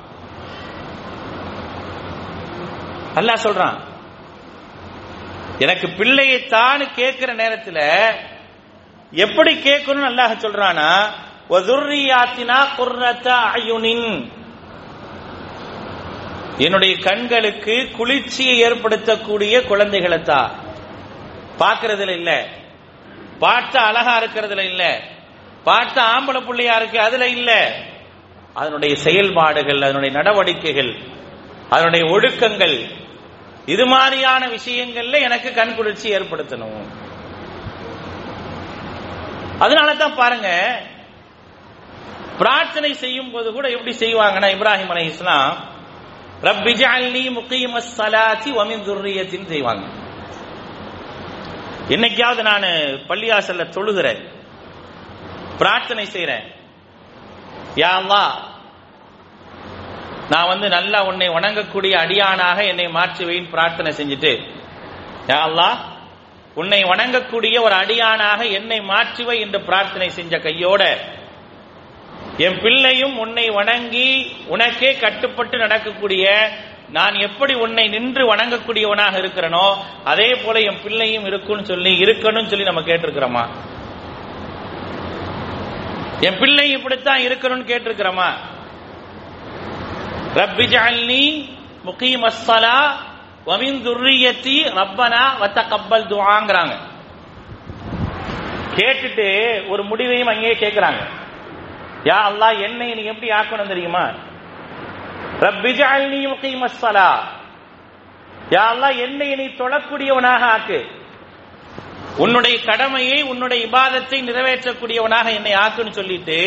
அல்லாஹ் 3.18 3.45
சொல்றான் 3.47 3.76
எனக்கு 5.59 5.87
பிள்ளையை 5.99 6.47
தான் 6.47 6.83
கேட்கிற 6.95 7.30
நேரத்தில் 7.33 7.85
எப்படி 9.25 9.52
கேட்கணும்னு 9.54 10.11
அல்லாஹ் 10.12 10.42
சொல்றானா 10.45 10.90
வதுர்ரியாத்தினா 11.52 12.59
குர்ரத்த 12.78 13.28
அயுனின். 13.54 14.11
என்னுடைய 16.58 16.98
கண்களுக்கு 16.98 17.90
குளிர்ச்சியை 17.96 18.62
ஏற்படுத்தக்கூடிய 18.64 19.66
குழந்தைகளை 19.66 20.22
தான் 20.22 20.52
பார்க்கறதுல 21.60 22.10
இல்ல. 22.10 22.30
பார்த்த 23.38 23.80
அழகா 23.80 24.20
இருக்கிறதுல 24.20 24.64
இல்ல. 24.64 24.84
பார்த்த 25.64 26.02
ஆம்பளை 26.14 26.40
பிள்ளையா 26.46 26.76
இருக்கு 26.76 27.00
அதுல 27.00 27.28
இல்ல. 27.28 27.50
அதனுடைய 28.54 28.96
செயல்பாடுகள் 28.96 29.82
அதனுடைய 29.82 30.16
நடவடிக்கைகள் 30.16 30.92
அதனுடைய 31.70 32.04
ஒழுக்கங்கள் 32.06 32.76
இது 33.68 33.86
மாதிரியான 33.86 34.48
விஷயங்கள்ல 34.48 35.20
எனக்கு 35.20 35.54
கண் 35.54 35.75
குளிர்ச்சி 35.75 36.14
ஏற்படுத்தணும். 36.16 36.82
அதனால 39.58 39.94
தான் 39.94 40.14
பாருங்க 40.14 40.48
பிரார்த்தனை 42.38 42.94
செய்யும் 42.94 43.30
போது 43.30 43.52
கூட 43.52 43.68
எப்படி 43.68 43.96
செய்வாங்கன்னா 43.96 44.48
இப்ராஹிம் 44.56 44.88
அலை 44.88 45.06
இஸ்லாம் 45.06 45.52
ரப்பி 46.45 46.73
ஜஅல்லி 46.81 47.23
முகீம 47.37 47.81
ஸலாத்தி 47.97 48.50
வ 48.57 48.64
மின் 48.71 48.85
துர்ரியத்தின் 48.88 49.49
செய்வாங்க. 49.52 49.85
என்னைக்காவது 51.95 52.43
நான் 52.50 52.66
பள்ளியாசல்ல 53.09 53.64
தொழுகிறேன் 53.76 54.23
பிரார்த்தனை 55.61 56.05
செய்கிறேன் 56.14 56.47
யா 57.83 57.90
அல்லாஹ் 58.00 58.33
நான் 60.33 60.50
வந்து 60.52 60.69
நல்லா 60.76 60.99
உன்னை 61.11 61.28
வணங்கக்கூடிய 61.37 61.93
அடியானாக 62.05 62.59
என்னை 62.73 62.87
மாற்றுவேன் 62.99 63.50
பிரார்த்தனை 63.55 63.90
செஞ்சுட்டு. 63.99 64.33
யா 65.31 65.38
அல்லாஹ் 65.49 65.78
உன்னை 66.61 66.81
வணங்கக்கூடிய 66.93 67.57
ஒரு 67.66 67.75
அடியானாக 67.83 68.40
என்னை 68.59 68.81
மாற்றுவை 68.93 69.37
என்று 69.45 69.59
பிரார்த்தனை 69.69 70.09
செஞ்ச 70.19 70.35
கையோட 70.47 70.83
என் 72.38 72.61
பிள்ளையும் 72.61 73.19
உன்னை 73.19 73.50
வணங்கி 73.50 74.09
உனக்கே 74.49 74.95
கட்டுப்பட்டு 74.95 75.57
நடக்கக்கூடிய 75.59 76.25
நான் 76.88 77.14
எப்படி 77.19 77.55
உன்னை 77.55 77.88
நின்று 77.88 78.26
வணங்கக்கூடியவனாக 78.26 79.14
இருக்கிறனோ 79.19 79.66
அதே 80.05 80.35
போல 80.35 80.61
என் 80.61 80.83
பிள்ளையும் 80.83 81.26
இருக்குன்னு 81.26 81.64
சொல்லி 81.64 81.93
இருக்கணும்னு 81.97 82.49
சொல்லி 82.49 82.64
நம்ம 82.64 82.81
கேட்டிருக்கிறோமா? 82.81 83.45
என் 86.23 86.38
பிள்ளை 86.38 86.71
இப்படித்தான் 86.71 87.21
இருக்கணும்னு 87.21 87.64
கேட்டிருக்கிறோமா? 87.64 88.28
ரப்பி 90.35 90.66
ஜஅல்னி 90.66 91.25
முகி 91.85 92.11
ஸலா 92.38 92.78
வமின் 93.47 93.83
துர்ரியத்தி 93.85 94.57
ரப்பனா 94.75 95.25
வத்தகப்பல் 95.38 96.09
துவாங்கிறாங்க 96.09 96.75
கேட்டுட்டு 98.76 99.26
ஒரு 99.69 99.83
முடிவையும் 99.83 100.28
அங்கேயே 100.28 100.55
கேட்கிறாங்க 100.55 101.02
யா 102.08 102.18
அல்லாஹ் 102.28 102.60
என்னை 102.60 102.94
நீ 102.94 103.02
எப்படி 103.02 103.30
ஆக்கணும் 103.30 103.66
தெரியுமா? 103.66 104.04
ரப்பி 105.40 105.70
ஜஅல்னி 105.78 106.20
முகீமஸ் 106.32 106.84
யா 108.50 108.64
அல்லாஹ் 108.72 108.96
என்னை 108.96 109.34
நீ 109.34 109.46
தொழக்கூடியவனாக 109.46 110.42
ஆக்கு. 110.56 110.78
உன்னுடைய 112.16 112.64
கடமையை 112.64 113.22
உன்னுடைய 113.22 113.66
இபாதத்தை 113.66 114.18
நிறைவேற்றக்கூடியவனாக 114.28 115.26
என்னை 115.34 115.52
ஆக்குன்னு 115.52 115.90
சொல்லிட்டு 115.90 116.38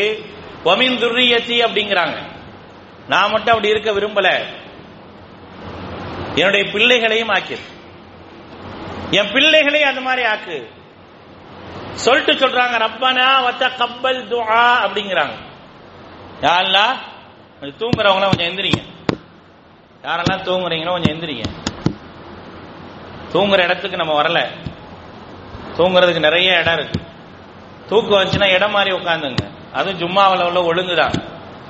ஒமின் 0.64 0.98
துர்ரியத்தி 1.02 1.56
அப்படிங்கிறாங்க. 1.66 2.16
நான் 3.08 3.30
மட்டும் 3.30 3.54
அப்படி 3.54 3.68
இருக்க 3.68 3.92
விரும்பல. 3.92 4.28
என்னுடைய 6.34 6.64
பிள்ளைகளையும் 6.72 7.28
ஆக்கு. 7.28 7.58
என் 9.10 9.32
பிள்ளைகளை 9.32 9.82
அந்த 9.82 10.00
மாதிரி 10.00 10.22
ஆக்கு. 10.28 10.58
சொல்லிட்டு 11.94 12.32
சொல்றாங்க 12.32 12.76
ரப்பனா 12.78 13.28
வத்த 13.46 13.76
கப்பல் 13.76 14.28
துஆ 14.28 14.64
அப்படிங்கிறாங்க. 14.84 15.49
யாரெல்லாம்? 16.40 16.98
கொஞ்சம் 17.60 17.78
தூங்குறவங்களாம் 17.78 18.36
கொஞ்சம் 18.36 18.46
எந்திரிங்க. 18.46 18.82
யாரெல்லாம் 20.02 20.42
தூங்குறீங்களோ 20.42 20.90
கொஞ்சம் 20.90 21.20
எந்திரிங்க. 21.20 21.44
தூங்குற 23.32 23.58
இடத்துக்கு 23.58 23.96
நம்ம 23.96 24.22
வரல. 24.22 24.46
தூங்குறதுக்கு 25.76 26.18
நிறைய 26.18 26.58
இடம் 26.58 26.74
இருக்கு. 26.74 27.00
தூக்கம் 27.88 28.20
வந்துச்சுன்னா 28.20 28.52
இடம் 28.52 28.70
மாதிரி 28.70 28.96
உட்காந்துங்க. 28.96 29.48
அதுவும் 29.72 29.98
ஜும்மாவில் 30.00 30.44
உள்ள 30.44 30.62
ஒழுங்குதான். 30.62 31.12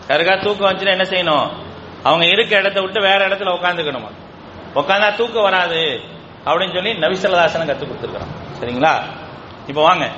யாருக்கா 0.08 0.44
தூக்கம் 0.44 0.70
வந்துச்சுன்னா 0.70 1.00
என்ன 1.00 1.02
செய்யணும்? 1.02 1.50
அவங்க 2.02 2.26
இருக்க 2.26 2.56
இடத்த 2.56 2.80
விட்டு 2.80 3.00
வேற 3.00 3.28
இடத்துல 3.28 3.58
உட்காந்துக்கணுமா? 3.58 4.10
உட்காந்தா 4.74 5.14
தூக்கம் 5.14 5.42
வராது 5.42 6.00
அப்படின்னு 6.44 6.74
சொல்லி 6.74 6.92
நவிசலதாசனை 6.92 7.70
கத்து 7.70 7.84
கொடுத்துருக்கான் 7.84 8.60
சரிங்களா? 8.60 9.00
இப்போ 9.66 9.82
வாங்க. 9.82 10.10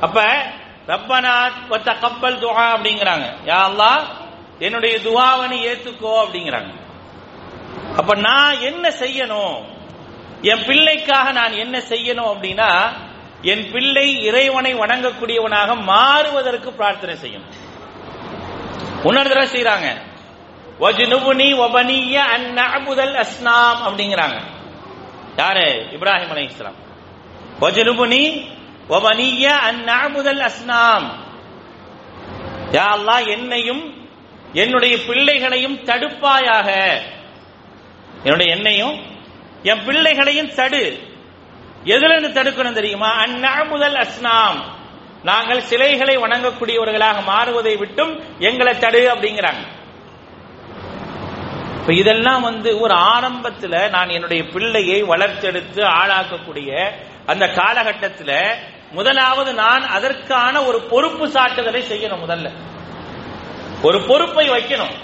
அப்ப 0.00 0.42
ரப்பனா 0.86 1.34
கப்பல் 2.00 2.38
துவா 2.38 2.64
அப்படிங்கிறாங்க. 2.74 3.26
யா 3.46 3.60
என்னுடைய 4.58 4.96
துவாவனை 4.96 5.58
ஏத்துக்கோ 5.70 6.12
அப்படிங்கிறாங்க. 6.24 6.72
அப்ப 7.96 8.14
நான் 8.14 8.60
என்ன 8.60 8.88
செய்யணும்? 8.88 9.56
என் 10.42 10.64
பிள்ளைக்காக 10.64 11.32
நான் 11.32 11.52
என்ன 11.52 11.78
செய்யணும் 11.78 12.30
அப்படின்னா 12.32 12.70
என் 13.42 13.70
பிள்ளை 13.72 14.24
இறைவனை 14.24 14.74
வணங்கக்கூடியவனாக 14.74 15.82
மாறுவதற்கு 15.82 16.72
பிரார்த்தனை 16.72 17.16
செய்யணும். 17.22 17.54
இன்னொரு 19.04 19.46
செய்யறாங்க 19.46 19.88
வஜ்னுபுனி 20.80 21.48
வபனிய 21.60 22.16
அந்நபுதல் 22.36 23.16
அஸ்னாம் 23.24 23.80
அப்படிங்கிறாங்க. 23.86 24.38
யாரு? 25.36 25.86
இப்ராஹிம் 25.96 26.32
அலை 26.34 26.44
இஸ்லாம் 26.44 26.78
வஜ்னுபுனி 27.60 28.22
வபனிய 28.88 29.50
அந்நபுதல் 29.70 30.50
அஸ்னாம். 30.50 31.06
யா 32.72 33.26
என்னையும் 33.26 34.08
என்னுடைய 34.52 34.98
பிள்ளைகளையும் 35.06 35.76
தடுப்பாயாக. 35.76 36.98
என்னுடைய 38.22 38.54
என்னையும் 38.54 39.02
என் 39.62 39.84
பிள்ளைகளையும் 39.84 40.54
தடு. 40.54 41.00
எதுல 41.84 42.32
தடுக்கணும் 42.32 42.72
தெரியுமா? 42.72 43.24
அந்நாமுதல் 43.24 44.06
அஸ்னாம். 44.06 44.60
நாங்கள் 45.22 45.62
சிலைகளை 45.62 46.16
வணங்கக்கூடியவர்களாக 46.16 47.22
மாறுவதை 47.26 47.78
விட்டும் 47.78 48.38
எங்களை 48.38 48.78
தடு 48.78 49.14
அப்படிங்கிறாங்க. 49.14 49.66
இப்ப 51.80 51.92
இதெல்லாம் 51.92 52.42
வந்து 52.42 52.80
ஒரு 52.80 52.94
ஆரம்பத்துல 52.94 53.88
நான் 53.90 54.08
என்னுடைய 54.08 54.44
பிள்ளையை 54.44 55.04
வளர்த்தெடுத்து 55.04 55.82
ஆளாக்கக்கூடிய 55.84 56.94
அந்த 57.26 57.46
காலகட்டத்துல 57.46 58.54
முதலாவது 58.90 59.54
நான் 59.54 59.86
அதற்கான 59.86 60.62
ஒரு 60.62 60.82
பொறுப்பு 60.82 61.26
சாட்டுதலை 61.28 61.82
செய்யணும் 61.92 62.22
முதல்ல. 62.26 62.50
ஒரு 63.82 64.06
பொறுப்பை 64.06 64.50
வைக்கணும். 64.50 64.94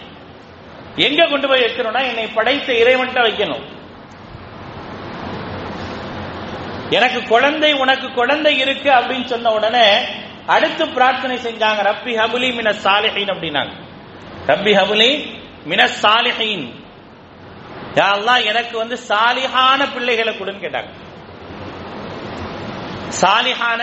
எங்க 0.97 1.27
கொண்டு 1.27 1.49
போய் 1.49 1.61
வைக்கணும்னா 1.61 2.07
என்னை 2.07 2.27
படைத்த 2.27 2.73
இறைவன்ட்ட 2.73 3.21
வைக்கணும். 3.27 3.63
எனக்கு 6.91 7.27
குழந்தை 7.29 7.73
உனக்கு 7.73 8.13
குழந்தை 8.13 8.59
இருக்கு 8.59 8.91
அப்படின்னு 8.91 9.25
சொன்ன 9.25 9.51
உடனே 9.51 10.05
அடுத்து 10.47 10.89
பிரார்த்தனை 10.89 11.37
செஞ்சாங்க 11.37 11.83
ரப்பி 11.83 12.15
ஹபுலி 12.17 12.55
மின 12.55 12.71
சாலிஹின் 12.71 13.31
அப்படின்னாங்க. 13.31 13.73
ரப்பி 14.47 14.73
ஹபுலி 14.75 15.41
மின 15.65 15.89
சாலிஹின். 16.03 16.73
யாரெல்லாம் 17.95 18.45
எனக்கு 18.45 18.79
வந்து 18.79 18.99
சாலிஹான 19.09 19.93
பிள்ளைகளை 19.93 20.35
கொடுன்னு 20.35 20.65
கேட்டாங்க. 20.65 20.89
சாலிஹான 23.19 23.83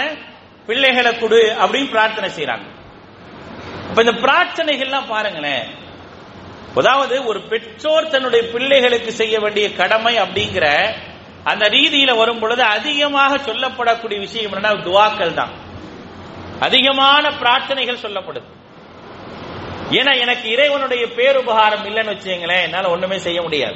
பிள்ளைகளை 0.65 1.17
கொடு 1.17 1.55
அப்படின்னு 1.61 1.89
பிரார்த்தனை 1.89 2.29
செய்யறாங்க 2.29 2.65
இப்ப 3.89 4.01
இந்த 4.03 4.11
பிரார்த்தனைகள்லாம் 4.11 5.07
பாருங்களேன். 5.07 5.67
அதாவது 6.75 7.25
ஒரு 7.25 7.41
பெற்றோர் 7.41 8.09
தன்னுடைய 8.09 8.51
பிள்ளைகளுக்கு 8.51 9.11
செய்ய 9.11 9.39
வேண்டிய 9.39 9.73
கடமை 9.73 10.17
அப்படிங்கிற 10.17 10.93
அந்த 11.43 11.69
ரீதியில 11.69 12.17
வரும் 12.17 12.39
பொழுது 12.39 12.63
அதிகமாக 12.63 13.35
சொல்லப்படக்கூடிய 13.35 14.19
விஷயம் 14.19 14.53
என்னன்னா 14.53 14.71
துவாக்கள் 14.83 15.33
தான். 15.33 15.53
அதிகமான 16.59 17.29
பிரார்த்தனைகள் 17.29 18.03
சொல்லப்படுது. 18.03 18.47
ஏன்னா 19.91 20.19
எனக்கு 20.19 20.49
இறைவனுடைய 20.49 21.05
பேருபகாரம் 21.05 21.85
இல்லைன்னு 21.85 22.13
வச்சுங்களேன் 22.15 22.61
என்னால 22.61 22.89
ஒண்ணுமே 22.89 23.17
செய்ய 23.17 23.41
முடியாது. 23.41 23.75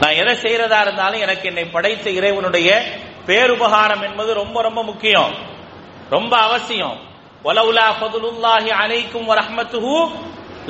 நான் 0.00 0.18
எதை 0.22 0.34
செய்யறதா 0.34 0.80
இருந்தாலும் 0.80 1.20
எனக்கு 1.20 1.46
என்னை 1.48 1.64
படைத்த 1.64 2.10
இறைவனுடைய 2.10 2.82
பேருபகாரம் 3.28 4.02
என்பது 4.08 4.30
ரொம்ப 4.42 4.56
ரொம்ப 4.68 4.80
முக்கியம். 4.90 5.32
ரொம்ப 6.14 6.32
அவசியம். 6.46 6.96
ஒலவுலா 7.48 7.86
ஃபதுலுல்லாஹி 7.98 8.70
அலைக்கும் 8.82 9.28
வரஹ்மத்துஹு 9.30 9.92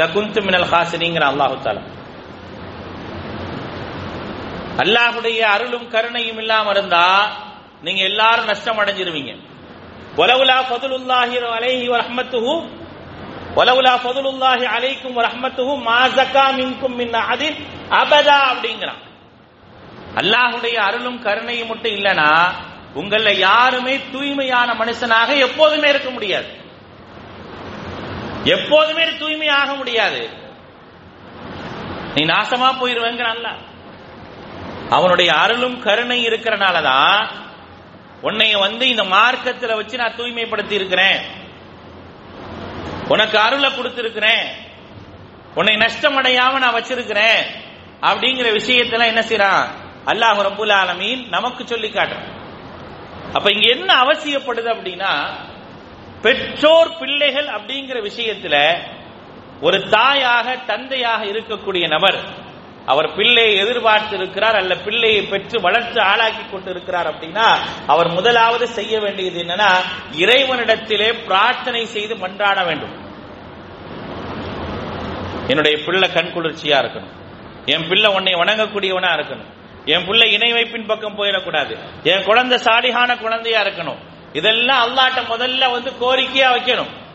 லகுந்து 0.00 0.41
மினல் 0.47 0.69
ஹாசினிங்கிற 0.73 1.25
அல்லாஹு 1.33 1.57
தாலா 1.67 1.83
அல்லாஹுடைய 4.83 5.41
அருளும் 5.55 5.87
கருணையும் 5.95 6.41
இல்லாம 6.43 6.71
இருந்தா 6.71 7.07
நீங்க 7.87 8.00
எல்லாரும் 8.11 8.50
நஷ்டம் 8.50 8.81
அடைஞ்சிருவீங்க. 8.83 9.33
ஒலவுலா 10.23 10.59
ஃபதுலுல்லாஹி 10.69 11.37
அலைஹி 11.57 11.87
வரஹ்மத்துஹு 11.95 12.53
ஒலவுலா 13.61 13.95
ஃபதுலுல்லாஹி 14.05 14.65
அலைக்கும் 14.77 15.17
வரஹ்மத்துஹு 15.19 15.73
மா 15.88 15.99
ஜக்கா 16.17 16.47
மின்கும் 16.59 16.97
மின் 17.00 17.15
அஹதின் 17.23 17.57
அபதா 18.00 18.38
அப்படிங்கிறான். 18.53 19.00
அல்லாஹுடைய 20.19 20.75
அருளும் 20.75 21.23
கருணையும் 21.23 21.67
மட்டும் 21.67 21.93
இல்லனா 21.93 22.53
உங்கள 22.95 23.39
யாருமே 23.39 24.01
தூய்மையான 24.13 24.73
மனுஷனாக 24.73 25.39
எப்போதுமே 25.39 25.89
இருக்க 25.89 26.11
முடியாது. 26.11 26.49
எப்போதுமே 28.45 29.17
தூய்மையாக 29.17 29.75
முடியாது. 29.75 30.29
நீ 32.15 32.25
நாசமா 32.25 32.69
போயிருவேங்கிறான்ல 32.81 33.49
அவனுடைய 34.91 35.33
அருளும் 35.33 35.81
கருணை 35.81 36.27
இருக்கிறனாலதான் 36.27 37.31
உன்னைய 38.23 38.59
வந்து 38.59 38.89
இந்த 38.89 39.02
மார்க்கத்துல 39.02 39.76
வச்சு 39.76 39.97
நான் 39.97 40.17
தூய்மைப்படுத்தி 40.17 40.71
இருக்கிறேன் 40.71 41.21
உனக்கு 43.09 43.39
அருளை 43.39 43.71
கொடுத்திருக்கிறேன். 43.71 44.45
உன்னை 45.54 45.76
நஷ்டம் 45.76 46.23
அடையாம 46.23 46.59
நான் 46.59 46.75
வச்சிருக்கிறேன். 46.75 47.43
அப்படிங்கிற 48.02 48.49
விஷயத்தெல்லாம் 48.54 49.07
என்ன 49.07 49.21
செய்யறான் 49.21 49.87
அல்லாஹ் 50.10 50.40
ரபுல் 50.49 50.75
ஆலமீன் 50.82 51.23
நமக்கு 51.28 51.62
சொல்லி 51.66 51.88
காட்டுறான். 51.88 52.28
அப்ப 53.32 53.47
இங்க 53.54 53.66
என்ன 53.76 53.90
அவசியப்படுது 54.04 54.68
அப்படின்னா 54.75 55.12
பெற்றோர் 56.23 56.90
பிள்ளைகள் 57.00 57.49
அப்படிங்கிற 57.56 57.99
விஷயத்துல 58.08 58.56
ஒரு 59.66 59.78
தாயாக 59.88 60.56
தந்தையாக 60.71 61.25
இருக்கக்கூடிய 61.25 61.84
நபர் 61.88 62.18
அவர் 62.92 63.08
பிள்ளையை 63.14 63.54
எதிர்பார்த்து 63.62 64.14
இருக்கிறார் 64.16 64.56
அல்ல 64.56 64.75
பிள்ளையை 64.76 65.23
பெற்று 65.23 65.56
வளர்த்து 65.60 66.00
ஆளாக்கி 66.00 66.44
கொண்டு 66.50 66.71
இருக்கிறார் 66.71 67.08
அப்படின்னா 67.12 67.47
அவர் 67.86 68.08
முதலாவது 68.08 68.66
செய்ய 68.78 69.00
வேண்டியது 69.00 69.38
என்னன்னா 69.42 69.71
இறைவனிடத்திலே 70.25 71.10
பிரார்த்தனை 71.26 71.82
செய்து 71.86 72.14
மன்றாட 72.16 72.64
வேண்டும். 72.68 72.94
என்னுடைய 75.49 75.76
பிள்ளை 75.86 76.08
கண் 76.12 76.32
குளிர்ச்சியா 76.36 76.78
இருக்கணும். 76.82 77.14
என் 77.75 77.88
பிள்ளை 77.88 78.14
உன்னை 78.14 78.34
வணங்கக்கூடியவனா 78.34 79.12
இருக்கணும். 79.18 79.50
என் 79.84 80.06
பிள்ளை 80.06 80.32
இணை 80.32 80.52
வைப்பின் 80.52 80.86
பக்கம் 80.86 81.19
போயிடக்கூடாது. 81.19 81.78
என் 82.02 82.25
குழந்தை 82.25 82.58
சாலிகான 82.58 83.21
குழந்தையா 83.21 83.62
இருக்கணும். 83.62 83.99
இதெல்லாம் 84.32 84.86
அல்லாட்ட 84.86 85.21
முதல்ல 85.30 85.71
வந்து 85.71 85.91
கோரிக்கையா 85.91 86.50
வைக்கணும். 86.50 87.06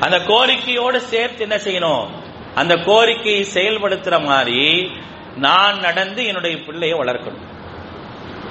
அந்த 0.00 0.18
கோரிக்கையோடு 0.18 0.96
சேர்த்து 0.96 1.42
என்ன 1.42 1.56
செய்யணும்? 1.56 2.08
அந்த 2.54 2.76
கோரிக்கையை 2.76 3.46
செயல்படுத்துற 3.54 4.24
மாதிரி 4.24 4.90
நான் 5.36 5.78
நடந்து 5.78 6.26
என்னுடைய 6.26 6.56
பிள்ளையை 6.66 6.98
வளர்க்கணும். 6.98 7.50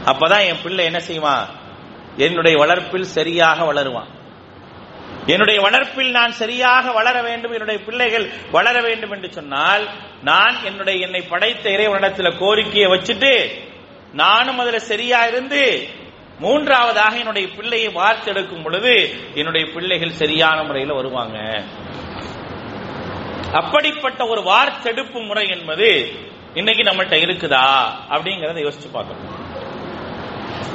அப்பதான் 0.05 0.45
என் 0.45 0.61
பிள்ளை 0.63 0.85
என்ன 0.85 0.99
செய்வான்? 0.99 1.47
என்னுடைய 2.17 2.57
வளர்ப்பில் 2.57 3.03
சரியாக 3.03 3.73
வளருவான். 3.73 4.19
என்னுடைய 5.25 5.61
வளர்ப்பில் 5.61 6.11
நான் 6.11 6.31
சரியாக 6.31 6.91
வளர 6.91 7.21
வேண்டும் 7.21 7.51
என்னுடைய 7.51 7.83
பிள்ளைகள் 7.85 8.29
வளர 8.51 8.81
வேண்டும் 8.81 9.11
என்று 9.11 9.31
சொன்னால் 9.31 9.89
நான் 10.23 10.63
என்னுடைய 10.63 11.05
என்னை 11.05 11.21
படைத்த 11.21 11.69
இறைவனிடத்தில் 11.69 12.37
கோரிக்கையை 12.37 12.91
வச்சுட்டு 12.91 13.49
நானும் 14.13 14.59
அதுல 14.59 14.79
சரியா 14.79 15.25
இருந்து 15.25 15.87
மூன்றாவதாக 16.39 17.17
என்னுடைய 17.17 17.47
பிள்ளையை 17.55 17.93
வார்த்தெடுக்கும் 17.93 18.63
பொழுது 18.63 19.13
என்னுடைய 19.33 19.73
பிள்ளைகள் 19.73 20.11
சரியான 20.11 20.63
முறையில் 20.63 20.93
வருவாங்க. 20.93 21.63
அப்படிப்பட்ட 23.53 24.27
ஒரு 24.27 24.41
வார்த்தெடுப்பு 24.41 25.25
முறை 25.25 25.47
என்பது 25.47 26.11
இன்னைக்கு 26.53 26.83
நம்மகிட்ட 26.83 27.15
இருக்குதா? 27.25 27.65
அப்படிங்கறத 28.09 28.59
யோசிச்சு 28.59 28.91
பார்க்கணும். 28.91 29.39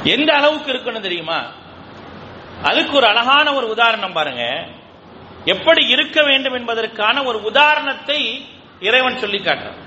எந்த 0.03 0.33
அளவுக்கு 0.33 0.71
இருக்கணும் 0.71 0.99
தெரியுமா? 0.99 1.51
அதுக்கு 2.63 2.95
ஒரு 2.95 3.07
அழகான 3.07 3.53
ஒரு 3.53 3.69
உதாரணம் 3.69 4.13
பாருங்க. 4.13 4.67
எப்படி 5.45 5.87
இருக்க 5.87 6.23
வேண்டும் 6.23 6.53
என்பதற்கான 6.53 7.23
ஒரு 7.23 7.43
உதாரணத்தை 7.43 8.45
இறைவன் 8.79 9.17
சொல்லி 9.17 9.37
காட்டுறான். 9.37 9.85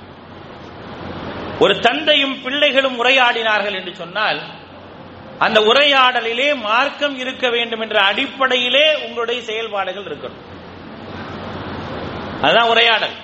ஒரு 1.59 1.79
தந்தையும் 1.79 2.43
பிள்ளைகளும் 2.43 3.05
உரையாடினார்கள் 3.05 3.75
என்று 3.75 3.95
சொன்னால் 3.95 4.41
அந்த 5.39 5.61
உரையாடலிலே 5.61 6.55
மார்க்கம் 6.55 7.19
இருக்க 7.19 7.49
வேண்டும் 7.49 7.81
என்ற 7.81 8.01
அடிப்படையிலே 8.01 9.05
உங்களுடைய 9.05 9.43
செயல்பாடுகள் 9.43 10.05
இருக்கணும். 10.05 10.59
அதுதான் 12.43 12.69
உரையாடல். 12.69 13.15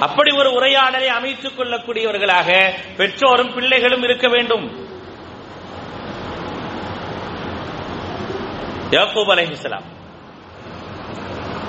அப்படி 0.00 0.36
ஒரு 0.36 0.52
உரையாடலை 0.52 1.08
அமைத்துக் 1.08 1.58
கொள்ளக்கூடியவர்களாக 1.58 2.72
பெற்றோரும் 2.96 3.54
பிள்ளைகளும் 3.54 4.02
இருக்க 4.02 4.28
வேண்டும். 4.28 4.91
யாக்கூப் 8.92 9.30
அலைஹிஸ்ஸலாம் 9.32 9.82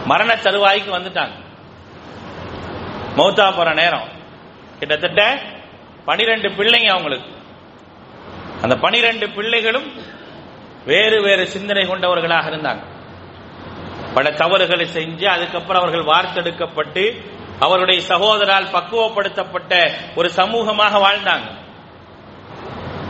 மரண 0.05 0.35
தருவாய்க்கு 0.35 0.95
வந்துட்டாங்க. 0.97 1.31
மௌத்தா 3.17 3.55
போற 3.55 3.73
நேரம். 3.73 4.07
கிட்டத்தட்ட 4.79 5.41
பனிரெண்டு 6.05 6.49
பிள்ளைங்க 6.49 6.89
அவங்களுக்கு. 6.89 7.31
அந்த 8.61 8.75
பனிரெண்டு 8.75 9.29
பிள்ளைகளும் 9.29 9.93
வேறு 10.85 11.21
வேறு 11.21 11.47
சிந்தனை 11.47 11.87
கொண்டவர்களாக 11.87 12.49
இருந்தாங்க. 12.49 12.83
பல 14.13 14.31
தவறுகளை 14.31 14.87
செஞ்சு 14.93 15.25
அதுக்கப்புறம் 15.25 15.81
அவர்கள் 15.81 16.05
வார்த்தெடுக்கப்பட்டு 16.05 17.21
அவருடைய 17.59 18.01
சகோதரால் 18.01 18.71
பக்குவப்படுத்தப்பட்ட 18.71 19.91
ஒரு 20.15 20.31
சமூகமாக 20.35 21.05
வாழ்ந்தாங்க. 21.05 21.61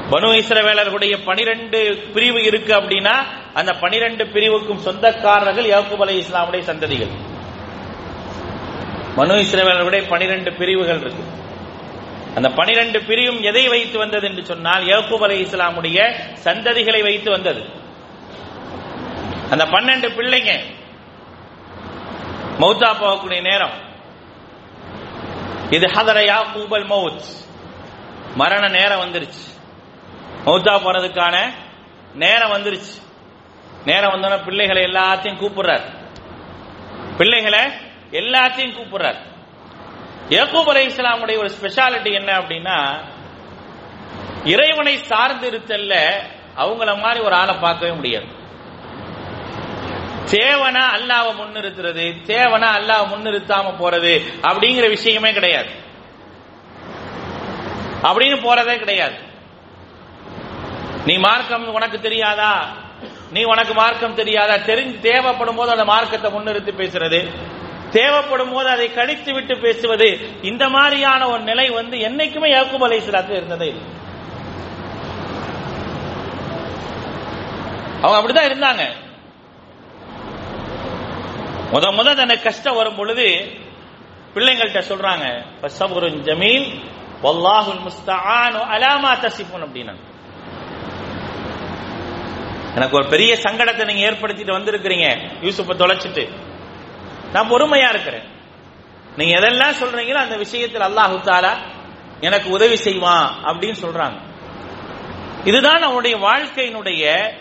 பனு 0.09 0.41
இஸ்ரவேலர்களுடைய 0.41 1.25
பனிரெண்டு 1.25 2.09
பிரிவு 2.13 2.43
இருக்கு 2.43 2.73
அப்படின்னா 2.75 3.23
அந்த 3.53 3.73
பனிரெண்டு 3.73 4.27
பிரிவுக்கும் 4.27 4.79
சொந்தக்காரர்கள் 4.79 5.65
யாக்கூப் 5.65 6.01
அலை 6.01 6.19
இஸ்லாமுடைய 6.19 6.63
சந்ததிகள். 6.63 7.09
மனு 9.15 9.33
இஸ்ரேவர்களுடைய 9.33 10.09
பனிரெண்டு 10.09 10.53
பிரிவுகள் 10.53 10.99
இருக்கு. 10.99 11.23
அந்த 12.35 12.49
பனிரெண்டு 12.49 13.03
பிரிவும் 13.03 13.41
எதை 13.41 13.67
வைத்து 13.67 13.97
வந்தது 13.97 14.27
என்று 14.27 14.45
சொன்னால் 14.45 14.83
யாக்கூப் 14.83 15.23
அலை 15.23 15.45
இஸ்லாமுடைய 15.45 16.13
சந்ததிகளை 16.43 17.01
வைத்து 17.01 17.31
வந்தது. 17.31 17.61
அந்த 19.49 19.65
பன்னெண்டு 19.65 20.11
பிள்ளைங்க 20.11 20.59
மௌத்தா 22.59 22.93
போகக்கூடிய 22.93 23.41
நேரம். 23.41 23.91
இது 25.69 25.87
ஹதர 25.87 26.25
யாக்கூபல் 26.25 26.85
மௌத். 26.85 27.21
மரண 28.35 28.67
நேரம் 28.67 28.99
வந்துருச்சு. 28.99 29.43
மௌத்தா 30.45 30.75
போறதுக்கான 30.79 31.53
நேரம் 32.13 32.51
வந்துருச்சு. 32.51 33.02
நேரம் 33.85 34.11
வந்தோன்னா 34.11 34.43
பிள்ளைகளை 34.43 34.83
எல்லாத்தையும் 34.83 35.39
கூப்பிடுறார். 35.39 36.11
பிள்ளைகளை 37.17 37.59
எல்லாத்தையும் 38.11 38.75
கூப்பிடுறார். 38.75 39.15
யாக்கூப் 40.29 40.69
அலை 40.69 40.87
இஸ்லாமுடைய 40.87 41.37
ஒரு 41.37 41.51
ஸ்பெஷாலிட்டி 41.61 42.13
என்ன 42.13 42.37
அப்படின்னா 42.37 43.03
இறைவனை 44.45 44.97
சார்ந்து 44.97 45.51
இருத்தல்ல 45.51 46.21
அவங்கள 46.55 47.01
மாதிரி 47.01 47.25
ஒரு 47.25 47.35
ஆளை 47.35 47.55
பார்க்கவே 47.55 47.91
முடியாது. 47.91 48.25
தேவனா 50.31 50.83
அல்லாவை 50.95 51.35
முன்னிறுத்துறது 51.35 52.13
தேவனா 52.25 52.67
அல்லாவை 52.67 53.07
முன்னிறுத்தாம 53.07 53.73
போறது 53.79 54.21
அப்படிங்கிற 54.41 54.89
விஷயமே 54.89 55.33
கிடையாது. 55.33 55.69
அப்படின்னு 58.03 58.41
போறதே 58.41 58.77
கிடையாது. 58.77 59.15
நீ 61.05 61.17
மார்க்கம் 61.17 61.73
உனக்கு 61.73 61.99
தெரியாதா? 61.99 62.81
நீ 63.33 63.41
உனக்கு 63.43 63.73
மார்க்கம் 63.73 64.15
தெரியாதா? 64.15 64.55
தெரிஞ்சு 64.55 64.99
தேவைப்படும் 64.99 65.55
போது 65.55 65.71
அந்த 65.71 65.85
மார்க்கத்தை 65.85 66.29
முன்னிறுத்தி 66.31 66.73
பேசுறது. 66.81 67.19
தேவைப்படும் 67.89 68.53
போது 68.53 68.69
அதை 68.69 68.93
கடித்து 68.93 69.33
விட்டு 69.33 69.55
பேசுவது. 69.57 70.09
இந்த 70.41 70.69
மாதிரியான 70.69 71.27
ஒரு 71.29 71.41
நிலை 71.41 71.69
வந்து 71.69 71.97
என்னைக்குமே 71.97 72.49
யாக்கூப் 72.55 72.85
அலை 72.87 72.99
இருந்ததே 73.29 73.67
இல்லை. 73.67 73.85
அவங்க 78.01 78.17
அப்படிதான் 78.21 78.49
இருந்தாங்க. 78.51 78.83
முத 81.73 81.85
முத 81.97 82.15
தனக்கு 82.15 82.43
கஷ்டம் 82.43 82.75
வரும் 82.75 82.95
பொழுது 82.95 83.27
பிள்ளைங்கள்ட்ட 84.33 84.81
சொல்றாங்க 84.89 85.25
சபுருன் 85.79 86.19
ஜமீல் 86.29 86.67
வல்லாஹுல் 87.23 87.79
முஸ்தான் 87.79 88.55
அலாமா 88.75 89.11
தசிஃபுன் 89.23 89.65
அப்படின்னா 89.67 89.93
எனக்கு 92.75 92.97
ஒரு 92.97 93.07
பெரிய 93.09 93.33
சங்கடத்தை 93.33 93.85
நீங்க 93.85 94.11
ஏற்படுத்திட்டு 94.11 94.55
வந்திருக்கிறீங்க. 94.57 95.07
யூசுப்பை 95.41 95.73
தொலைச்சிட்டு. 95.73 96.29
நான் 97.31 97.49
பொறுமையா 97.51 97.89
இருக்கிறேன். 97.89 98.23
நீங்க 99.17 99.39
எதெல்லாம் 99.39 99.73
சொல்றீங்களோ 99.79 100.13
அந்த 100.13 100.37
விஷயத்தில் 100.37 100.81
அல்லாஹு 100.81 101.19
தாலா 101.23 101.57
எனக்கு 102.21 102.49
உதவி 102.49 102.75
செய்வான் 102.75 103.31
அப்படின்னு 103.43 103.75
சொல்றாங்க. 103.81 104.19
இதுதான் 105.43 105.81
அவனுடைய 105.81 106.17
வாழ்க்கையினுடைய 106.17 107.31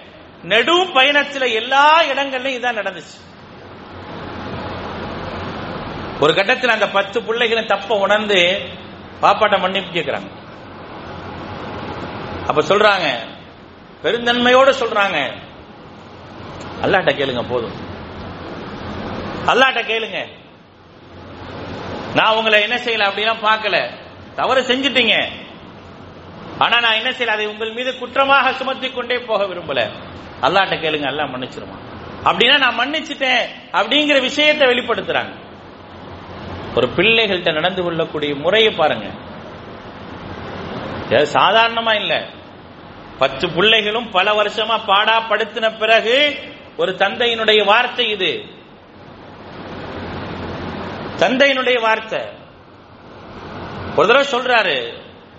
நெடும் 0.43 0.95
பயணத்துல 0.95 1.53
எல்லா 1.53 2.03
இடங்கள்லயும் 2.03 2.59
இதான் 2.61 2.79
நடந்துச்சு. 2.81 3.31
ஒரு 6.21 6.35
கட்டத்தில் 6.35 6.71
அந்த 6.71 6.89
பத்து 6.89 7.23
பிள்ளைகளும் 7.23 7.67
தப்ப 7.67 7.97
உணர்ந்து 7.97 8.69
பாப்பாட்ட 9.23 9.61
மன்னிப்பு 9.61 10.01
கேட்கிறாங்க 10.01 10.31
அப்ப 12.47 12.63
சொல்றாங்க 12.63 13.19
பெருந்தன்மையோடு 14.03 14.71
சொல்றாங்க. 14.71 15.33
அல்லாட்ட 16.83 17.11
கேளுங்க 17.13 17.45
போதும். 17.49 17.73
அல்லாட்ட 19.47 19.83
கேளுங்க. 19.83 20.27
நான் 22.15 22.35
உங்களை 22.35 22.63
என்ன 22.63 22.77
செய்யல 22.77 23.11
அப்படிலாம் 23.11 23.45
பார்க்கல. 23.45 23.91
தவறு 24.37 24.63
செஞ்சிட்டீங்க. 24.63 25.29
ஆனா 26.59 26.81
நான் 26.81 26.93
என்ன 26.93 27.11
செய்யல? 27.11 27.27
அதை 27.27 27.47
உங்கள் 27.47 27.73
மீது 27.73 27.99
குற்றமாக 27.99 28.53
சுமத்தி 28.53 28.91
கொண்டே 28.91 29.19
போக 29.19 29.45
விரும்பல. 29.45 29.91
அல்லாட்ட 30.43 30.75
கேளுங்க 30.75 31.07
அல்லா 31.07 31.25
மன்னிச்சிருமா 31.25 31.91
அப்படின்னா 32.25 32.59
நான் 32.59 32.79
மன்னிச்சிட்டேன் 32.79 33.41
அப்படிங்கிற 33.73 34.21
விஷயத்தை 34.21 34.69
வெளிப்படுத்துறாங்க. 34.69 35.33
ஒரு 36.77 36.87
பிள்ளைகள்கிட்ட 36.97 37.53
நடந்து 37.53 37.83
கொள்ளக்கூடிய 37.83 38.35
முறையை 38.35 38.73
பாருங்க. 38.73 39.07
சாதாரணமா 41.09 41.95
இல்லை. 41.95 42.41
பத்து 43.23 43.49
பிள்ளைகளும் 43.49 44.11
பல 44.11 44.43
வருஷமா 44.43 44.81
பாடா 44.87 45.21
படுத்தின 45.29 45.79
பிறகு 45.79 46.39
ஒரு 46.77 46.93
தந்தையினுடைய 46.93 47.65
வார்த்தை 47.65 48.09
இது. 48.09 48.45
தந்தையினுடைய 51.19 51.81
வார்த்தை. 51.81 52.21
ஒரு 53.97 54.09
தடவை 54.09 54.27
சொல்றாரு 54.27 54.93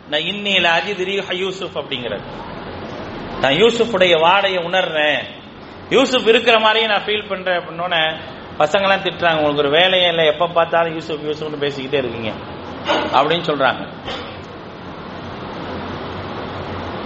நான் 0.10 0.22
இன்னில 0.22 0.80
அஜிதிரி 0.80 1.34
யூசுப் 1.34 1.78
அப்படிங்கிறது 1.78 2.22
நான் 3.42 3.52
யூசுஃபுடைய 3.52 4.20
வாடையை 4.20 4.64
உணர்றேன். 4.64 5.24
யூசுப் 5.90 6.28
இருக்கிற 6.28 6.60
மாதிரியே 6.60 6.88
நான் 6.88 7.04
ஃபீல் 7.04 7.30
பண்றேன் 7.30 7.60
அப்படின்னோடனே 7.60 8.20
பசங்களாம் 8.58 9.04
திட்டுறாங்க 9.04 9.38
உங்களுக்கு 9.38 9.58
ஒரு 9.58 9.70
வேலையே 9.70 10.08
இல்லை. 10.08 10.26
எப்ப 10.26 10.48
பார்த்தாலும் 10.48 10.94
யூசுப் 10.94 11.26
யூசுப்னு 11.26 11.64
பேசிக்கிட்டே 11.64 11.94
இருக்கீங்க. 11.94 12.32
அப்படின்னு 13.14 13.46
சொல்றாங்க. 13.46 13.88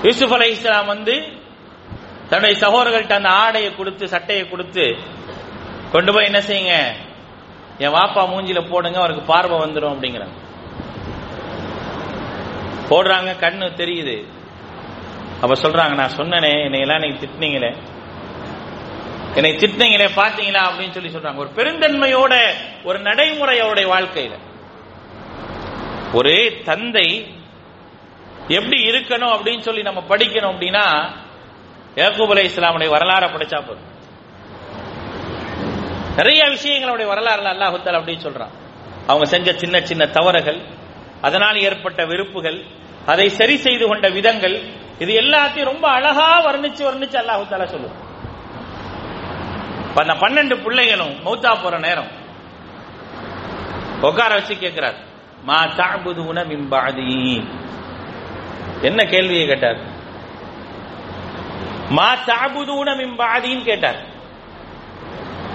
யூசுப் 0.03 0.33
அலை 0.33 0.51
இஸ்லாம் 0.51 0.86
வந்து 0.86 1.27
தன்னுடைய 2.29 2.67
சகோதரர்கள்ட்ட 2.67 3.13
அந்த 3.13 3.29
ஆடையை 3.29 3.75
கொடுத்து 3.75 4.07
சட்டையை 4.07 4.49
கொடுத்து 4.49 4.97
கொண்டு 5.91 6.13
போய் 6.13 6.25
என்ன 6.25 6.39
செய்யுங்க? 6.39 6.93
என் 7.77 7.93
வாப்பா 7.93 8.29
மூஞ்சில 8.29 8.69
போடுங்க 8.69 8.97
அவருக்கு 8.97 9.23
பார்வை 9.23 9.57
வந்துடும் 9.60 9.95
அப்படிங்கிறாங்க. 9.95 10.36
போடுறாங்க 12.89 13.29
கண்ணு 13.39 13.69
தெரியுது. 13.75 14.25
அப்ப 15.41 15.53
சொல்றாங்க 15.53 15.95
நான் 15.95 16.15
சொன்னனே 16.17 16.51
என்னையெல்லாம் 16.51 16.99
நீங்க 16.99 17.25
திட்டினீங்களே. 17.25 17.77
என்னை 19.36 19.55
திட்டினீங்களே 19.55 20.10
பாத்தீங்களா 20.15 20.62
அப்படின்னு 20.67 20.91
சொல்லி 20.91 21.15
சொல்றாங்க. 21.15 21.36
ஒரு 21.36 21.49
பெருந்தன்மையோட 21.55 22.47
ஒரு 22.83 22.99
நடைமுறை 22.99 23.60
அவருடைய 23.60 23.93
வாழ்க்கையில. 23.93 24.38
ஒரு 26.13 26.62
தந்தை 26.65 27.36
எப்படி 28.47 28.77
இருக்கணும் 28.89 29.33
அப்படின்னு 29.36 29.60
சொல்லி 29.60 29.81
நம்ம 29.81 30.03
படிக்கணும் 30.10 30.51
அப்படின்னா 30.53 30.86
யாக்கூப் 31.95 32.31
அலை 32.31 32.43
இஸ்லாமுடைய 32.49 32.89
வரலாறை 32.95 33.27
படிச்சா 33.33 33.60
போதும். 33.67 33.88
நிறைய 36.17 36.43
விஷயங்களுடைய 36.49 37.07
வரலாறுல 37.13 37.53
அல்லாஹுத்தால் 37.53 37.97
அப்படின்னு 37.99 38.25
சொல்றான். 38.27 38.53
அவங்க 39.07 39.25
செஞ்ச 39.25 39.53
சின்ன 39.53 39.81
சின்ன 39.81 40.05
தவறுகள் 40.07 40.60
அதனால் 41.21 41.57
ஏற்பட்ட 41.57 42.05
வெறுப்புகள் 42.05 42.60
அதை 43.05 43.29
சரி 43.29 43.55
செய்து 43.57 43.88
கொண்ட 43.88 44.10
விதங்கள் 44.10 44.55
இது 44.99 45.12
எல்லாத்தையும் 45.21 45.69
ரொம்ப 45.71 45.89
அழகா 45.89 46.27
வர்ணிச்சு 46.47 46.83
வர்ணிச்சு 46.89 47.17
அல்லாஹுத்தால 47.23 47.65
சொல்லுவோம் 47.65 48.03
அந்த 50.01 50.13
பன்னெண்டு 50.13 50.55
பிள்ளைகளும் 50.63 51.13
மௌத்தா 51.25 51.51
போற 51.62 51.77
நேரம். 51.77 52.10
உட்கார 54.01 54.33
வச்சு 54.33 54.55
கேட்கிறார் 54.55 54.97
மா 55.43 55.65
தாபுது 55.79 56.21
உணவிம்பாதி 56.31 57.07
என்ன 58.81 59.03
கேள்வியை 59.03 59.47
கேட்டார்? 59.47 59.77
மா 61.89 62.15
தாபுது 62.15 62.83
பாதின்னு 63.15 63.63
கேட்டார். 63.63 64.15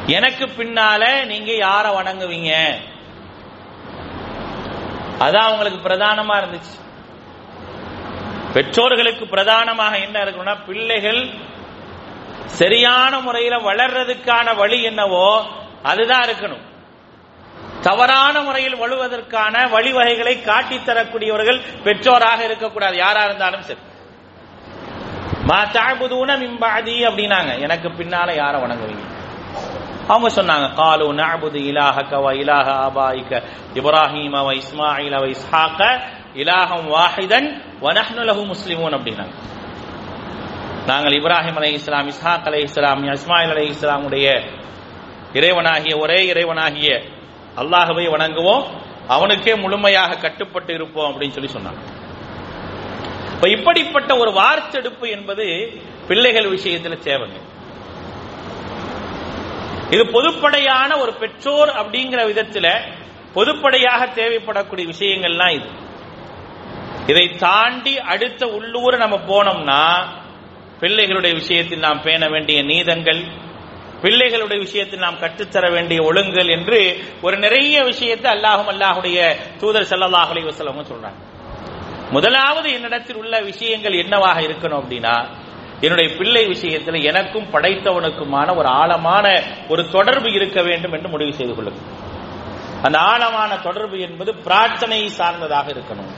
எனக்கு 0.07 0.47
பின்னால 0.47 1.25
நீங்க 1.25 1.53
யார 1.53 1.95
வணங்குவீங்க? 1.95 2.75
அதான் 5.19 5.47
அவங்களுக்கு 5.47 5.89
பிரதானமா 5.89 6.37
இருந்துச்சு. 6.37 6.81
பெற்றோர்களுக்கு 8.53 9.27
பிரதானமாக 9.27 9.99
என்ன 9.99 10.25
இருக்கணும்னா 10.25 10.57
பிள்ளைகள் 10.67 11.31
சரியான 12.47 13.21
முறையில 13.21 13.57
வளர்றதுக்கான 13.57 14.57
வழி 14.57 14.83
என்னவோ 14.83 15.47
அதுதான் 15.83 16.23
இருக்கணும். 16.23 16.71
தவறான 17.83 18.41
முறையில் 18.41 18.77
வழுவதற்கான 18.77 19.69
வழிவகைகளை 19.69 20.43
காட்டித் 20.43 20.87
தரக்கூடியவர்கள் 20.87 21.61
பெற்றோராக 21.85 22.45
இருக்கக்கூடாது 22.45 22.97
யாரா 22.97 23.25
இருந்தாலும் 23.25 23.63
சரி. 23.63 23.81
மா 25.45 25.65
தாழ்புதூன 25.65 26.37
மிம்பாதி 26.37 27.07
அப்படின்னாங்க. 27.09 27.59
எனக்கு 27.59 27.89
பின்னால 27.91 28.35
யார 28.35 28.55
வணங்குவீங்க? 28.65 29.05
அவங்க 30.09 30.29
சொன்னாங்க 30.29 30.75
காலு 30.75 31.07
நஅபுது 31.13 31.59
இலாஹக 31.71 32.11
வ 32.25 32.29
இலாஹ 32.43 32.69
ஆபாயிக. 32.87 33.43
இப்ராஹீம 33.75 34.35
வ 34.47 34.51
இஸ்மாயில 34.63 35.15
வ 35.23 35.27
இஸ்ஹாக 35.35 35.81
இலாஹம் 36.35 36.87
வாஹிதன் 36.95 37.49
வ 37.83 37.93
நஹ்னு 37.99 38.23
லஹு 38.31 38.43
முஸ்லிமூன் 38.47 38.95
அப்படின்னாங்க. 38.99 39.35
நாங்கள் 40.87 41.13
இப்ராஹிம் 41.13 41.57
அலை 41.57 41.73
இஸ்லாம் 41.73 42.09
இஸ்ஹாக் 42.09 42.47
அலை 42.47 42.61
இஸ்லாம் 42.63 43.05
இஸ்மாயில் 43.13 43.51
அலை 43.51 43.67
இஸ்லாமுடைய 43.75 44.29
இறைவனாகிய 45.35 45.99
ஒரே 45.99 46.33
இறைவனாகிய 46.33 46.89
அல்லாஹவை 47.57 48.05
வணங்குவோம் 48.09 48.65
அவனுக்கே 49.09 49.55
முழுமையாக 49.55 50.15
கட்டுப்பட்டு 50.15 50.75
இருப்போம் 50.75 51.09
அப்படின்னு 51.09 51.31
சொல்லி 51.31 51.51
சொன்னாங்க. 51.53 51.83
இப்ப 53.35 53.49
இப்படிப்பட்ட 53.49 54.17
ஒரு 54.17 54.31
வார்த்தெடுப்பு 54.31 55.11
என்பது 55.11 55.47
பிள்ளைகள் 56.09 56.51
விஷயத்துல 56.51 56.97
தேவைங்க. 57.09 57.39
இது 59.91 60.05
பொதுப்படையான 60.05 61.01
ஒரு 61.01 61.13
பெற்றோர் 61.15 61.69
அப்படிங்கிற 61.69 62.21
விதத்துல 62.31 62.69
பொதுப்படையாக 63.35 64.03
தேவைப்படக்கூடிய 64.19 64.93
விஷயங்கள்லாம் 64.93 65.55
இது. 65.55 65.71
இதை 67.07 67.37
தாண்டி 67.39 67.99
அடுத்த 67.99 68.47
உள்ளூர் 68.47 68.97
நம்ம 68.97 69.17
போனோம்னா 69.17 69.83
பிள்ளைகளுடைய 70.81 71.33
விஷயத்தில் 71.35 71.79
நாம் 71.79 72.03
பேண 72.03 72.29
வேண்டிய 72.29 72.63
நீதங்கள் 72.63 73.21
பிள்ளைகளுடைய 74.03 74.59
விஷயத்தில் 74.59 74.99
நாம் 74.99 75.19
கற்றுத்தர 75.19 75.71
வேண்டிய 75.71 76.03
ஒழுங்குகள் 76.03 76.49
என்று 76.49 77.05
ஒரு 77.23 77.39
நிறைய 77.39 77.83
விஷயத்தை 77.83 78.33
அல்லாஹும் 78.33 78.71
அல்லாஹுடைய 78.73 79.37
தூதர் 79.61 79.89
செல்லல்லாஹ் 79.91 80.31
அலைஹி 80.33 80.53
சொல்றாங்க. 80.93 81.21
முதலாவது 82.11 82.73
என்னிடத்தில் 82.73 83.17
உள்ள 83.17 83.41
விஷயங்கள் 83.41 83.93
என்னவாக 83.93 84.41
இருக்கணும் 84.41 84.81
அப்படின்னா 84.83 85.15
என்னுடைய 85.81 86.17
பிள்ளை 86.17 86.47
விஷயத்தில் 86.47 87.05
எனக்கும் 87.05 87.47
படைத்தவனுக்குமான 87.53 88.57
ஒரு 88.57 88.69
ஆழமான 88.69 89.43
ஒரு 89.69 89.91
தொடர்பு 89.91 90.33
இருக்க 90.33 90.63
வேண்டும் 90.63 90.93
என்று 90.93 91.09
முடிவு 91.09 91.33
செய்து 91.33 91.55
கொள்ளுங்கள். 91.55 91.89
அந்த 92.83 92.99
ஆழமான 92.99 93.57
தொடர்பு 93.57 94.01
என்பது 94.01 94.35
பிரார்த்தனை 94.35 95.09
சார்ந்ததாக 95.09 95.71
இருக்கணும். 95.73 96.13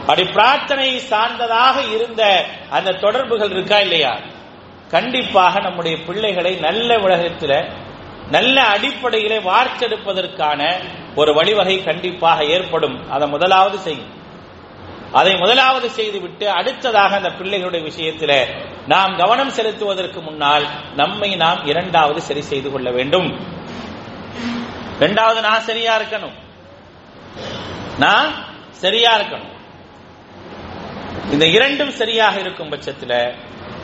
அப்படி 0.00 0.24
பிரார்த்தனை 0.32 0.98
சார்ந்ததாக 0.98 1.82
இருந்த 1.82 2.44
அந்த 2.70 2.92
தொடர்புகள் 2.92 3.50
இருக்கா 3.50 3.78
இல்லையா? 3.78 4.20
கண்டிப்பாக 4.90 5.60
நம்முடைய 5.60 5.96
பிள்ளைகளை 6.06 6.56
நல்ல 6.56 6.98
உலகத்தில் 6.98 7.58
நல்ல 8.30 8.64
அடிப்படையிலே 8.64 9.38
வார்த்தெடுப்பதற்கான 9.38 10.60
ஒரு 11.14 11.34
வழிவகை 11.34 11.84
கண்டிப்பாக 11.84 12.44
ஏற்படும். 12.44 13.10
அதை 13.10 13.28
முதலாவது 13.28 13.78
செய்யும் 13.78 14.16
அதை 15.12 15.36
முதலாவது 15.36 15.90
செய்துவிட்டு 15.90 16.50
அடுத்ததாக 16.50 17.16
அந்த 17.16 17.28
பிள்ளைகளுடைய 17.28 17.82
விஷயத்தில் 17.82 18.46
நாம் 18.86 19.16
கவனம் 19.16 19.50
செலுத்துவதற்கு 19.50 20.22
முன்னால் 20.22 20.66
நம்மை 20.96 21.36
நாம் 21.36 21.66
இரண்டாவது 21.66 22.20
சரி 22.20 22.40
செய்து 22.40 22.70
கொள்ள 22.70 22.90
வேண்டும். 22.90 23.28
இரண்டாவது 24.96 25.40
நான் 25.40 25.60
சரியா 25.60 26.00
இருக்கணும்? 26.00 26.36
நான் 27.98 28.30
சரியா 28.70 29.18
இருக்கணும். 29.18 29.54
இந்த 31.32 31.46
இரண்டும் 31.46 31.90
சரியாக 31.90 32.40
இருக்கும் 32.40 32.68
பட்சத்தில் 32.68 33.34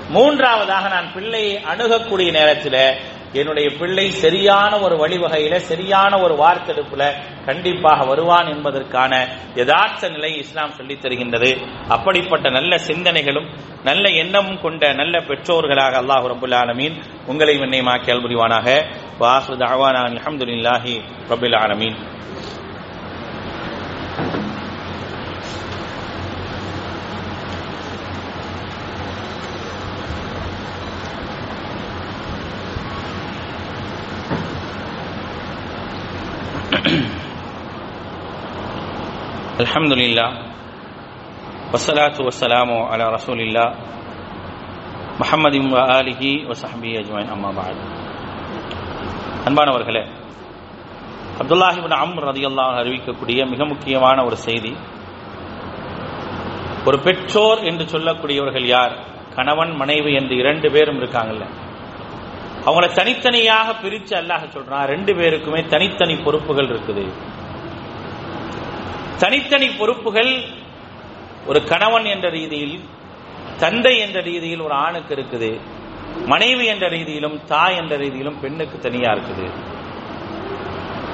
மூன்றாவதாக 0.08 0.88
நான் 0.88 1.12
பிள்ளையை 1.12 1.62
அணுகக்கூடிய 1.62 2.30
நேரத்தில் 2.30 2.96
என்னுடைய 3.32 3.70
பிள்ளை 3.78 4.10
சரியான 4.10 4.78
ஒரு 4.78 4.96
வழிவகையில 4.96 5.56
சரியான 5.56 6.18
ஒரு 6.18 6.34
வார்த்தெடுப்புல 6.34 7.12
கண்டிப்பாக 7.44 8.04
வருவான் 8.04 8.46
என்பதற்கான 8.46 9.28
யதார்த்த 9.54 10.08
நிலை 10.08 10.36
இஸ்லாம் 10.36 10.72
சொல்லித் 10.72 11.04
தருகின்றது. 11.04 11.56
அப்படிப்பட்ட 11.88 12.50
நல்ல 12.50 12.76
சிந்தனைகளும் 12.76 13.48
நல்ல 13.84 14.08
எண்ணமும் 14.08 14.60
கொண்ட 14.60 14.92
நல்ல 14.92 15.18
பெற்றோர்களாக 15.18 15.96
அல்லாஹ் 16.02 16.34
ரபுல் 16.34 16.54
ஆலமீன் 16.54 17.02
உங்களை 17.26 17.58
என்னை 17.58 17.80
மாக்கியால் 17.80 18.22
புரிவானாக 18.22 18.84
வாசு 19.18 19.54
தாவானா 19.54 20.02
அலமதுல்லாஹி 20.04 21.00
ரபுல் 21.28 21.56
ஆலமீன். 21.56 21.96
الحمد 39.73 39.93
لله 39.93 40.29
والصلاة 41.71 42.17
والسلام 42.19 42.69
على 42.85 43.05
رسول 43.09 43.39
الله 43.41 43.67
محمد 45.19 45.55
وآله 45.67 46.21
وصحبه 46.49 46.91
أجمعين 46.99 47.29
أما 47.29 47.51
بعد 47.51 47.75
அன்பானவர்களே 49.47 50.03
அப்துல்லாஹிபின் 51.41 51.95
அம் 51.97 52.17
ரதியல்லா 52.25 52.65
அறிவிக்கக்கூடிய 52.79 53.39
மிக 53.51 53.61
முக்கியமான 53.71 54.17
ஒரு 54.27 54.37
செய்தி 54.45 54.71
ஒரு 56.87 56.97
பெற்றோர் 57.05 57.59
என்று 57.69 57.85
சொல்லக்கூடியவர்கள் 57.93 58.67
யார் 58.69 58.93
கணவன் 59.35 59.71
மனைவி 59.81 60.11
என்று 60.19 60.35
இரண்டு 60.41 60.67
பேரும் 60.75 60.99
இருக்காங்கல்ல 61.01 61.45
அவங்கள 62.65 62.87
தனித்தனியாக 62.99 63.67
பிரிச்சு 63.83 64.13
அல்லாஹ் 64.21 64.45
சொல்றான் 64.55 64.87
ரெண்டு 64.93 65.11
பேருக்குமே 65.19 65.61
தனித்தனி 65.73 66.17
பொறுப்புகள் 66.25 66.69
இருக்குது 66.73 67.05
தனித்தனி 69.22 69.68
பொறுப்புகள் 69.78 70.32
ஒரு 71.50 71.60
கணவன் 71.70 72.06
என்ற 72.14 72.26
ரீதியில் 72.38 72.76
தந்தை 73.62 73.94
என்ற 74.04 74.18
ரீதியில் 74.30 74.62
ஒரு 74.66 74.74
ஆணுக்கு 74.84 75.12
இருக்குது 75.16 75.50
மனைவி 76.32 76.64
என்ற 76.72 76.86
ரீதியிலும் 76.96 77.36
தாய் 77.52 77.76
என்ற 77.80 77.94
ரீதியிலும் 78.02 78.40
பெண்ணுக்கு 78.42 78.76
தனியா 78.86 79.10
இருக்குது. 79.16 79.46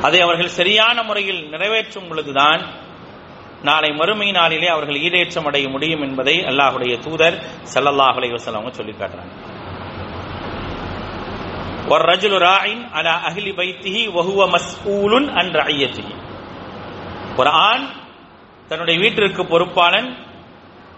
அதை 0.07 0.21
அவர்கள் 0.27 0.57
சரியான 0.59 0.97
முறையில் 1.03 1.41
நிறைவேற்றும் 1.53 2.09
பொழுதுதான் 2.11 2.63
நாளை 3.69 3.91
மறுமை 4.01 4.29
நாளிலே 4.39 4.69
அவர்கள் 4.75 5.01
ஈடேற்றம் 5.07 5.49
அடைய 5.49 5.67
முடியும் 5.69 6.05
என்பதை 6.07 6.37
அல்லாஹுடைய 6.51 6.93
தூதர் 7.07 7.37
சல்லல்லாஹ் 7.73 8.17
அலைஹி 8.19 8.39
சொல்லி 8.79 8.95
காட்டுறாங்க. 9.01 9.33
ஒரு 11.93 12.03
ரஜுலு 12.13 12.39
ராயின் 12.49 12.83
அலா 12.99 13.15
அகிலி 13.29 13.53
பைத்திஹி 13.61 14.03
வஹுவ 14.17 14.41
மஸ்ஊலுன் 14.57 15.29
அன் 15.41 15.51
ரஐயத்திஹி 15.61 16.15
ஒரு 17.37 17.51
ஆண் 17.51 17.85
தன்னுடைய 18.69 19.01
வீட்டிற்கு 19.01 19.43
பொறுப்பாளன் 19.45 20.09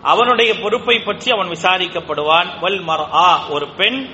அவனுடைய 0.02 0.60
பொறுப்பை 0.60 0.98
பற்றி 0.98 1.30
அவன் 1.30 1.48
விசாரிக்கப்படுவான். 1.48 2.60
வல் 2.60 2.82
மர் 2.82 3.04
ஆ 3.12 3.48
ஒரு 3.48 3.66
பெண் 3.66 4.06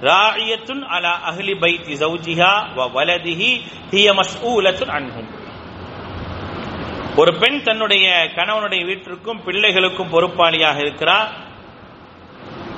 ராயத்துன் 0.00 0.84
அலா 0.88 1.12
அஹ்லி 1.30 1.54
பைத்தி 1.54 1.94
சௌஜிஹா 1.94 2.52
வ 2.76 2.90
வலதிஹி 2.94 3.50
ஹிய 3.90 4.12
மஸ்ஊலத்துன் 4.12 4.88
அன்ஹும். 4.88 5.28
ஒரு 7.16 7.32
பெண் 7.38 7.62
தன்னுடைய 7.62 8.30
கணவனுடைய 8.36 8.84
வீட்டிற்கும் 8.84 9.42
பிள்ளைகளுக்கும் 9.46 10.10
பொறுப்பாளியாக 10.10 10.78
இருக்கிறார். 10.78 11.28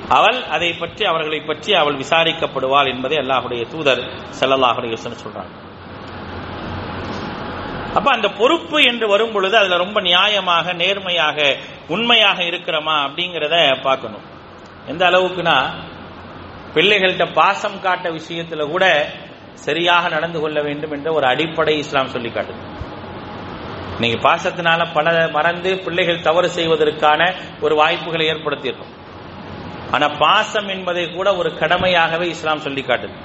அவள் 0.09 0.43
அதை 0.43 0.73
பற்றி 0.73 1.05
அவர்களை 1.05 1.39
பற்றி 1.39 1.73
அவள் 1.73 1.95
விசாரிக்கப்படுவாள் 1.95 2.87
என்பதை 2.87 3.17
அல்லாஹுடைய 3.17 3.67
தூதர் 3.67 4.03
செல்லல்லாஹுடைய 4.39 4.95
சொல்றாங்க 4.95 5.66
அப்ப 7.93 8.11
அந்த 8.11 8.29
பொறுப்பு 8.29 8.83
என்று 8.83 9.07
வரும் 9.07 9.31
பொழுது 9.31 9.57
அதுல 9.57 9.77
ரொம்ப 9.77 10.01
நியாயமாக 10.01 10.73
நேர்மையாக 10.75 11.55
உண்மையாக 11.87 12.43
இருக்கிறோமா 12.43 12.95
அப்படிங்கிறத 13.07 13.81
பார்க்கணும். 13.81 14.21
எந்த 14.87 15.05
அளவுக்குனா 15.05 15.69
பிள்ளைகள்கிட்ட 16.73 17.33
பாசம் 17.33 17.81
காட்ட 17.81 18.09
விஷயத்துல 18.09 18.69
கூட 18.69 19.09
சரியாக 19.53 20.09
நடந்து 20.09 20.39
கொள்ள 20.39 20.61
வேண்டும் 20.61 20.91
என்ற 20.91 21.11
ஒரு 21.11 21.27
அடிப்படை 21.27 21.77
இஸ்லாம் 21.77 22.07
சொல்லி 22.07 22.29
காட்டுது. 22.29 22.75
நீங்க 23.99 24.29
பாசத்தினால 24.29 24.93
பல 24.93 25.27
மறந்து 25.27 25.77
பிள்ளைகள் 25.77 26.21
தவறு 26.21 26.49
செய்வதற்கான 26.49 27.33
ஒரு 27.61 27.75
வாய்ப்புகளை 27.75 28.27
ஏற்படுத்தியிருக்கும். 28.27 28.93
ஆனா 29.91 30.07
பாசம் 30.07 30.67
என்பதை 30.67 31.11
கூட 31.11 31.35
ஒரு 31.35 31.49
கடமையாகவே 31.49 32.21
இஸ்லாம் 32.21 32.59
சொல்லி 32.59 32.81
காட்டுது. 32.81 33.15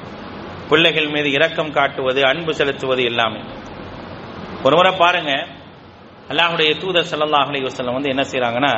பிள்ளைகள் 0.68 1.08
மீது 1.08 1.30
இரக்கம் 1.30 1.72
காட்டுவது 1.72 2.24
அன்பு 2.24 2.54
செலுத்துவது 2.54 3.04
எல்லாமே. 3.04 3.40
ஒரு 4.66 4.74
முறை 4.78 4.90
பாருங்க. 5.02 5.32
அல்லாஹுடைய 6.30 6.70
தூதர் 6.82 7.08
சல்லாஹ் 7.12 7.48
அலி 7.52 7.60
வசல்லம் 7.68 7.96
வந்து 7.98 8.10
என்ன 8.14 8.22
செய்யறாங்கன்னா 8.30 8.72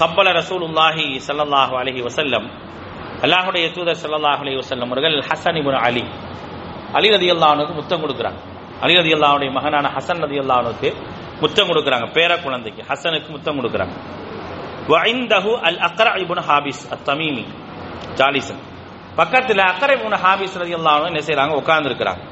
கப்பல 0.00 0.28
ரசூல் 0.40 0.62
உல்லாஹி 0.68 1.06
சல்லல்லாஹு 1.26 1.74
அலஹி 1.80 2.00
வசல்லம் 2.08 2.46
அல்லாஹுடைய 3.24 3.64
தூதர் 3.76 4.00
சல்லாஹ் 4.04 4.40
அலி 4.44 4.52
வசல்லம் 4.62 4.88
அவர்கள் 4.90 5.16
ஹசன் 5.28 5.58
இபுன் 5.60 5.78
அலி 5.86 6.04
அலி 6.96 7.08
ரதி 7.16 7.28
அல்லாஹனுக்கு 7.34 7.72
முத்தம் 7.80 8.02
கொடுக்குறாங்க. 8.04 8.38
அலி 8.84 8.94
ரதி 9.00 9.12
அல்லாவுடைய 9.16 9.50
மகனான 9.58 9.86
ஹசன் 9.96 10.20
ரதி 10.24 10.36
அல்லாஹனுக்கு 10.42 10.88
முத்தம் 11.42 11.68
கொடுக்குறாங்க. 11.70 12.06
பேர 12.16 12.30
குழந்தைக்கு 12.44 12.82
ஹசனுக்கு 12.90 13.28
முத்தம் 13.36 13.56
கொடுக்குறாங்க. 13.58 13.94
வைந்தஹு 14.92 15.50
அல் 15.68 15.80
அக்ரா 15.88 16.12
இபுன் 16.24 16.42
ஹாபிஸ் 16.48 16.82
அத் 16.94 17.04
தமீமி 17.08 17.44
ஜாலிசன். 18.18 18.62
பக்கத்தில் 19.18 19.62
அக்கரை 19.70 19.94
இபுன் 20.00 20.16
ஹாபிஸ் 20.24 20.54
ரதி 20.62 20.74
அல்லாஹனு 20.80 21.08
என்ன 21.12 21.20
செய்யறாங்க 21.26 21.52
உட்கார்ந்து 21.62 21.88
இருக்கிறாங்க 21.90 22.22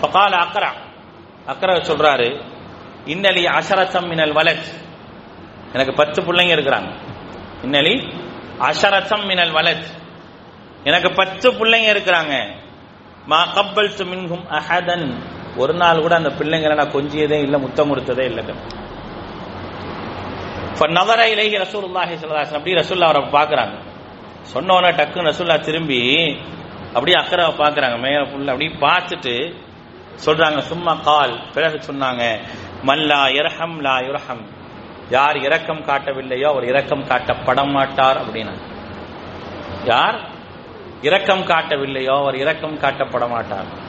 ஃபகால 0.00 0.32
அக்கறை 1.48 1.74
சொல்றாரு 1.76 2.28
இன்னலி 3.12 3.42
அசரசம் 3.58 4.08
மினல் 4.08 4.34
வலத். 4.38 4.66
எனக்கு 5.72 5.92
பத்து 5.94 6.22
பிள்ளைங்க 6.22 6.52
இருக்கிறாங்க. 6.56 6.90
இன்னலி 7.64 7.94
அசரசம் 8.58 9.24
மினல் 9.26 9.52
வலத். 9.52 9.86
எனக்கு 10.84 11.10
பத்து 11.12 11.52
பிள்ளைங்க 11.52 11.88
இருக்கிறாங்க. 11.94 12.34
மா 13.26 13.40
கப்பல் 13.54 13.90
மின்ஹும் 14.10 14.44
அஹதன். 14.58 15.06
ஒரு 15.56 15.74
நாள் 15.74 16.00
கூட 16.00 16.14
அந்த 16.14 16.28
பிள்ளைங்களை 16.28 16.74
நான் 16.74 16.94
கொஞ்சியதே 16.96 17.38
இல்லை 17.46 17.60
முத்தம் 17.60 17.90
கொடுத்ததே 17.90 18.24
இல்லை. 18.24 18.44
நவர 20.98 21.28
இலகி 21.28 21.56
ரசூல்லாஹி 21.56 22.14
ஸல்லல்லாஹு 22.20 22.58
அப்படி 22.58 22.74
ரசூல்லா 22.74 23.08
அவரை 23.10 23.22
பார்க்குறாங்க. 23.36 23.76
சொன்னோன்னே 24.54 24.90
டக்குன்னு 24.98 25.30
ரசூல்லா 25.30 25.56
திரும்பி 25.60 26.02
அப்படியே 26.92 27.16
அக்கறை 27.22 27.46
பார்க்குறாங்க. 27.46 27.96
மேல 27.98 28.20
புள்ள 28.22 28.48
அப்படி 28.54 28.68
பார்த்துட்டு 28.80 29.34
சொல்றாங்க 30.24 30.58
சும்மா 30.58 30.94
கால். 30.94 31.52
பிறகு 31.54 31.80
சொன்னாங்க 31.92 32.38
மல்லா 32.86 33.28
இரஹம் 33.28 33.80
லா 33.80 33.98
யுரஹம். 33.98 34.44
யார் 35.10 35.36
இரக்கம் 35.36 35.84
காட்டவில்லையோ 35.84 36.44
அவர் 36.44 36.64
இரக்கம் 36.64 37.06
காட்டப்பட 37.06 37.70
மாட்டார் 37.70 38.16
அப்படின்னா. 38.16 38.52
யார்? 39.84 40.28
இரக்கம் 41.02 41.42
காட்டவில்லையோ 41.42 42.18
அவர் 42.20 42.36
இரக்கம் 42.36 42.78
காட்டப்பட 42.78 43.28
மாட்டார் 43.28 43.86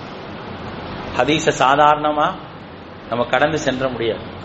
ஹதீச 1.17 1.51
சாதாரணமா 1.59 2.35
நம்ம 3.09 3.25
கடந்து 3.25 3.59
சென்ற 3.59 3.87
முடியாது. 3.87 4.37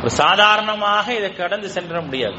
ஒரு 0.00 0.10
சாதாரணமாக 0.10 1.14
இதை 1.14 1.32
கடந்து 1.32 1.68
சென்ற 1.68 2.00
முடியாது. 2.00 2.36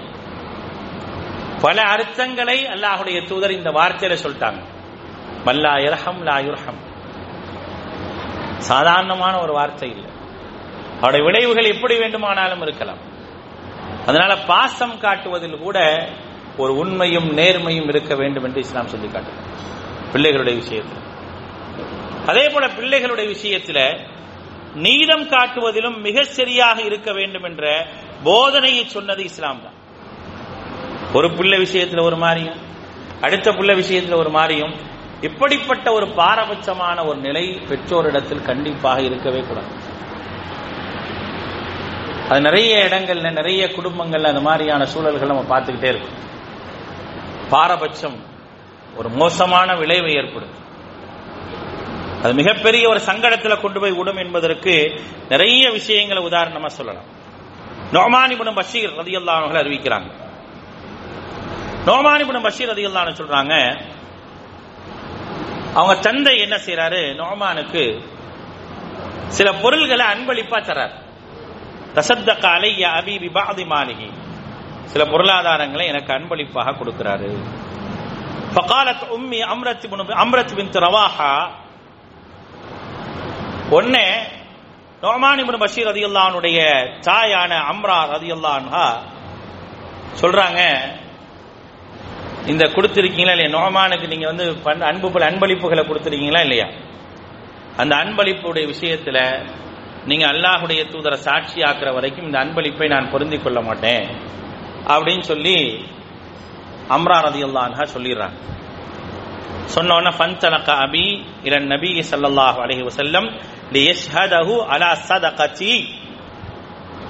பல 1.61 1.81
அர்த்தங்களை 1.81 2.65
அல்லாஹுடைய 2.65 3.27
தூதர் 3.27 3.51
இந்த 3.51 3.69
வார்த்தையில 3.69 4.17
சொல்லிட்டாங்க. 4.23 4.61
மல்லா 5.45 5.77
இரஹம் 5.77 6.21
லா 6.21 6.38
யுர்ஹம். 6.38 6.85
சாதாரணமான 8.69 9.34
ஒரு 9.43 9.54
வார்த்தை 9.54 9.89
இல்லை. 9.89 10.12
அவருடைய 10.97 11.23
விளைவுகள் 11.25 11.71
எப்படி 11.73 11.95
வேண்டுமானாலும் 11.97 12.62
இருக்கலாம். 12.62 13.01
அதனால 14.06 14.32
பாசம் 14.51 14.97
காட்டுவதில் 15.01 15.63
கூட 15.65 15.78
ஒரு 16.58 16.73
உண்மையும் 16.75 17.30
நேர்மையும் 17.38 17.88
இருக்க 17.88 18.13
வேண்டும் 18.15 18.45
என்று 18.47 18.60
இஸ்லாம் 18.60 18.91
சொல்லி 18.93 19.08
காட்டுது 19.08 19.41
பிள்ளைகளுடைய 20.13 20.56
விஷயத்தில். 20.63 21.01
அதே 22.28 22.45
போல 22.54 22.65
பிள்ளைகளுடைய 22.67 23.28
விஷயத்தில் 23.28 23.86
நீதம் 24.86 25.25
காட்டுவதிலும் 25.30 25.97
மிக 26.01 26.23
சரியாக 26.38 26.78
இருக்க 26.82 27.10
வேண்டும் 27.13 27.43
என்ற 27.43 27.65
போதனையை 28.23 28.84
சொன்னது 28.86 29.23
இஸ்லாம் 29.23 29.62
தான். 29.63 29.78
ஒரு 31.13 31.28
பிள்ளை 31.38 31.58
விஷயத்தில் 31.58 32.08
ஒரு 32.10 32.17
மாதிரியும் 32.17 32.60
அடுத்த 33.21 33.51
பிள்ளை 33.51 33.75
விஷயத்தில் 33.75 34.21
ஒரு 34.21 34.30
மாதிரியும் 34.30 34.73
இப்படிப்பட்ட 35.21 35.91
ஒரு 35.91 36.06
பாரபட்சமான 36.06 37.06
ஒரு 37.08 37.17
நிலை 37.17 37.60
பெற்றோரிடத்தில் 37.69 38.41
கண்டிப்பாக 38.41 39.01
இருக்கவே 39.01 39.39
கூடாது. 39.39 39.93
அது 42.30 42.41
நிறைய 42.41 42.88
இடங்கள்ல 42.89 43.32
நிறைய 43.32 43.65
குடும்பங்கள்ல 43.65 44.28
அந்த 44.28 44.41
மாதிரியான 44.41 44.86
சூழல்கள் 44.86 45.28
நம்ம 45.28 45.60
பார்த்துக்கிட்டே 45.60 45.84
இருக்கோம். 45.84 46.23
பாரபட்சம் 47.49 48.23
ஒரு 48.97 49.10
மோசமான 49.10 49.75
விளைவை 49.75 50.13
ஏற்படும் 50.13 50.63
அது 52.23 52.34
மிகப்பெரிய 52.34 52.89
ஒரு 52.89 52.99
சங்கடத்தில் 52.99 53.62
கொண்டு 53.62 53.80
போய் 53.80 53.91
விடும் 53.91 54.17
என்பதற்கு 54.17 55.01
நிறைய 55.30 55.71
விஷயங்களை 55.71 56.23
உதாரணமா 56.23 56.65
சொல்லலாம். 56.65 57.04
நோமானிபுனம் 57.91 58.56
பஷீர் 58.56 58.89
ரதியல்லானவர்கள் 58.89 59.63
அறிவிக்கிறாங்க. 59.63 60.12
நோமானிபுனம் 61.86 62.43
பஷீர் 62.43 62.69
ரதியல்லான 62.69 63.13
சொல்றாங்க 63.13 63.78
அவங்க 65.75 65.93
தந்தை 66.01 66.39
என்ன 66.39 66.55
செய்யறாரு 66.55 67.15
நோமானுக்கு 67.15 67.83
சில 69.27 69.53
பொருள்களை 69.53 70.05
அன்பளிப்பா 70.05 70.59
தரார் 70.59 70.95
தசத்தக 71.95 72.45
அலைய 72.47 72.83
அபிபி 72.89 73.29
பாதி 73.31 73.65
மாளிகை 73.65 74.09
சில 74.85 75.03
பொருளாதாரங்களை 75.05 75.85
எனக்கு 75.85 76.13
அன்பளிப்பாக 76.13 76.71
கொடுக்கிறாரு. 76.71 77.29
பகாலத் 78.55 79.05
உம்மி 79.15 79.39
அம்ரத் 79.53 79.85
அம்ரத் 80.23 80.55
பின் 80.55 80.73
ரவாஹா. 80.85 81.31
ஒன்னே 83.71 84.07
நோமான் 85.03 85.39
இப்னு 85.39 85.57
பஷீர் 85.57 85.88
ரதியுல்லானுடைய 85.88 86.59
தாயான 87.01 87.51
அம்ரா 87.71 87.97
ரதியுல்லான்ஹா 88.13 88.85
சொல்றாங்க 90.21 90.61
இந்த 92.51 92.63
கொடுத்துருக்கீங்களா 92.75 93.34
இல்லையா? 93.36 93.53
நோமானுக்கு 93.58 94.08
நீங்க 94.13 94.25
வந்து 94.31 94.45
அன்பு 94.91 95.08
போல 95.13 95.25
அன்பளிப்புகளை 95.31 95.84
கொடுத்துருக்கீங்களா 95.89 96.41
இல்லையா? 96.47 96.67
அந்த 97.81 97.93
அன்பளிப்புடைய 98.03 98.65
விஷயத்துல 98.73 99.19
நீங்க 100.10 100.25
அல்லாஹுடைய 100.34 100.81
தூதரை 100.93 101.17
சாட்சி 101.27 101.60
ஆக்குற 101.69 101.89
வரைக்கும் 101.97 102.27
இந்த 102.29 102.38
அன்பளிப்பை 102.43 102.88
நான் 102.93 103.12
பொருந்திக் 103.13 103.45
கொள்ள 103.45 103.60
மாட்டேன் 103.69 104.05
அப்படின்னு 104.93 105.25
சொல்லி 105.31 105.55
அம்ரா 106.95 107.17
ரதியுல்லான்ஹா 107.27 107.84
சொல்லிடுறாங்க. 107.95 108.38
சொன்ன 109.75 109.93
உடனே 109.97 110.12
ஃபன்தலக 110.17 110.69
அபி 110.86 111.05
இல 111.47 111.55
நபி 111.73 111.91
ஸல்லல்லாஹு 112.12 112.60
அலைஹி 112.65 112.84
எஸ் 113.93 114.08
ஹதஹு 114.15 114.55
அலா 114.73 114.89
ஸதகதி 115.10 115.75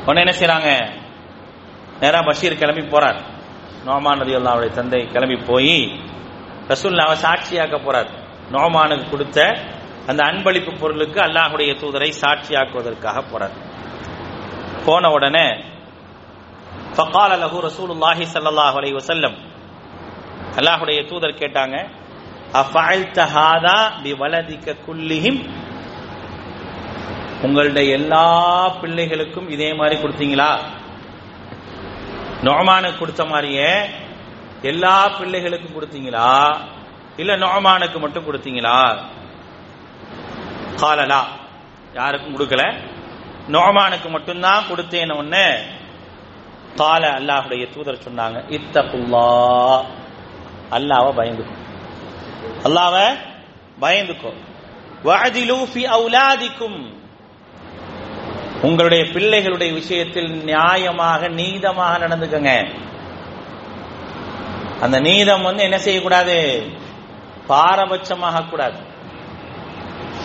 உடனே 0.06 0.22
என்ன 0.26 0.34
செய்யறாங்க 0.40 0.70
நேரா 2.02 2.20
பஷீர் 2.30 2.62
கிளம்பி 2.62 2.84
போறார். 2.94 3.20
நோமான் 3.88 4.20
நதி 4.22 4.34
அல்லாவுடைய 4.40 4.70
தந்தை 4.78 5.00
கிளம்பி 5.14 5.38
போய் 5.50 5.76
ரசூல்லாவை 6.72 7.16
சாட்சியாக்க 7.26 7.76
போறார். 7.86 8.10
நோமானுக்கு 8.54 9.06
கொடுத்த 9.10 9.40
அந்த 10.10 10.22
அன்பளிப்பு 10.30 10.72
பொருளுக்கு 10.82 11.20
அல்லாஹுடைய 11.28 11.72
தூதரை 11.82 12.10
சாட்சியாக்குவதற்காக 12.22 13.18
போறார். 13.32 13.56
போன 14.86 15.04
உடனே 15.18 15.48
ஃபக்கால் 16.96 17.34
அலஹூ 17.38 17.58
ரசூலுல்லாஹி 17.68 18.26
சல்லாஹ் 18.34 18.76
அலை 18.80 18.92
வசல்லம் 19.00 19.36
அல்லாஹுடைய 20.60 21.00
தூதர் 21.12 21.40
கேட்டாங்க 21.42 21.78
உங்களுடைய 27.46 27.86
எல்லா 27.98 28.26
பிள்ளைகளுக்கும் 28.82 29.48
இதே 29.56 29.70
மாதிரி 29.80 29.96
கொடுத்தீங்களா? 30.04 30.52
நோமானுக்கு 32.44 32.98
கொடுத்த 32.98 33.26
மாதிரியே 33.26 33.90
எல்லா 34.62 35.08
பிள்ளைகளுக்கும் 35.20 35.76
கொடுத்தீங்களா? 35.76 36.58
இல்ல 37.18 37.38
நோமானுக்கு 37.38 38.00
மட்டும் 38.00 38.26
கொடுத்தீங்களா? 38.26 38.98
காலலா. 40.82 41.22
யாருக்கும் 41.94 42.38
கொடுக்கல? 42.38 42.74
நோமானுக்கு 43.48 44.10
மட்டும்தான் 44.10 44.68
கொடுத்தேன்னு 44.70 45.18
ஒன்னு 45.18 45.66
கால 46.76 47.12
அல்லாஹுடைய 47.20 47.70
தூதர் 47.74 48.06
சொன்னாங்க 48.06 48.44
இத்தகுல்லா. 48.50 49.86
அல்லாஹ்வை 50.72 51.12
பயந்துக்கும் 51.16 51.62
அல்லாஹ்வை 52.64 53.18
பயந்துக்கும் 53.82 54.40
வஅதிலு 55.04 55.68
ஃபி 55.74 55.82
அவுலாதிக்கும். 55.96 57.05
உங்களுடைய 58.66 59.04
பிள்ளைகளுடைய 59.16 59.72
விஷயத்தில் 59.80 60.32
நியாயமாக 60.50 61.30
நீதமாக 61.40 61.94
நடந்துக்கங்க. 62.04 62.52
அந்த 64.84 64.98
நீதம் 65.08 65.46
வந்து 65.48 65.64
என்ன 65.68 65.78
செய்யக்கூடாது? 65.86 66.38
பாரபட்சமாக 67.50 68.44
கூடாது. 68.52 68.78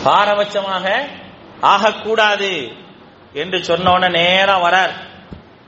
பாரபட்சமாக 0.05 0.85
ஆகக்கூடாது 1.73 2.51
என்று 3.41 3.57
சொன்னோன 3.69 4.09
நேரம் 4.19 4.63
வரார். 4.65 4.93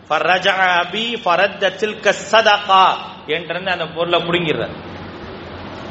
ஃபர்ரஜஅ 0.07 0.61
அபி 0.83 1.03
ஃபரத்த 1.25 1.69
தில்க 1.81 2.13
ஸதகா 2.31 2.85
என்று 3.35 3.59
அந்த 3.75 3.85
பொருளை 3.97 4.19
புடுங்கிறார் 4.27 4.73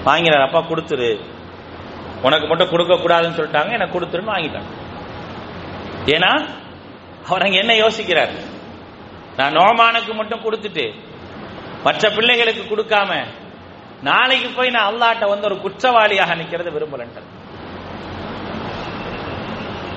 வாங்கிறார் 0.07 0.47
அப்பா 0.47 0.61
கொடுத்துரு. 0.71 1.11
உனக்கு 2.27 2.47
மட்டும் 2.51 2.73
கொடுக்க 2.73 2.95
கூடாதுன்னு 2.95 3.38
சொல்லிட்டாங்க 3.38 3.71
எனக்கு 3.79 3.95
கொடுத்துருன்னு 3.95 4.35
வாங்கிட்டாங்க. 4.35 4.71
ஏன்னா 6.14 6.33
அவர் 7.29 7.43
அங்க 7.43 7.57
என்ன 7.57 7.73
யோசிக்கிறார்? 7.73 8.33
நான் 9.37 9.53
நோமானுக்கு 9.53 10.15
மட்டும் 10.15 10.41
கொடுத்துட்டு 10.41 10.95
மற்ற 11.85 12.11
பிள்ளைகளுக்கு 12.11 12.77
கொடுக்காம 12.77 13.25
நாளைக்கு 14.03 14.49
போய் 14.49 14.71
நான் 14.71 14.89
அல்லாட்ட 14.93 15.29
வந்து 15.29 15.45
ஒரு 15.45 15.57
குற்றவாளியாக 15.57 16.37
நிற்கிறது 16.37 16.71
விரும்பலன்ட்டு 16.71 17.41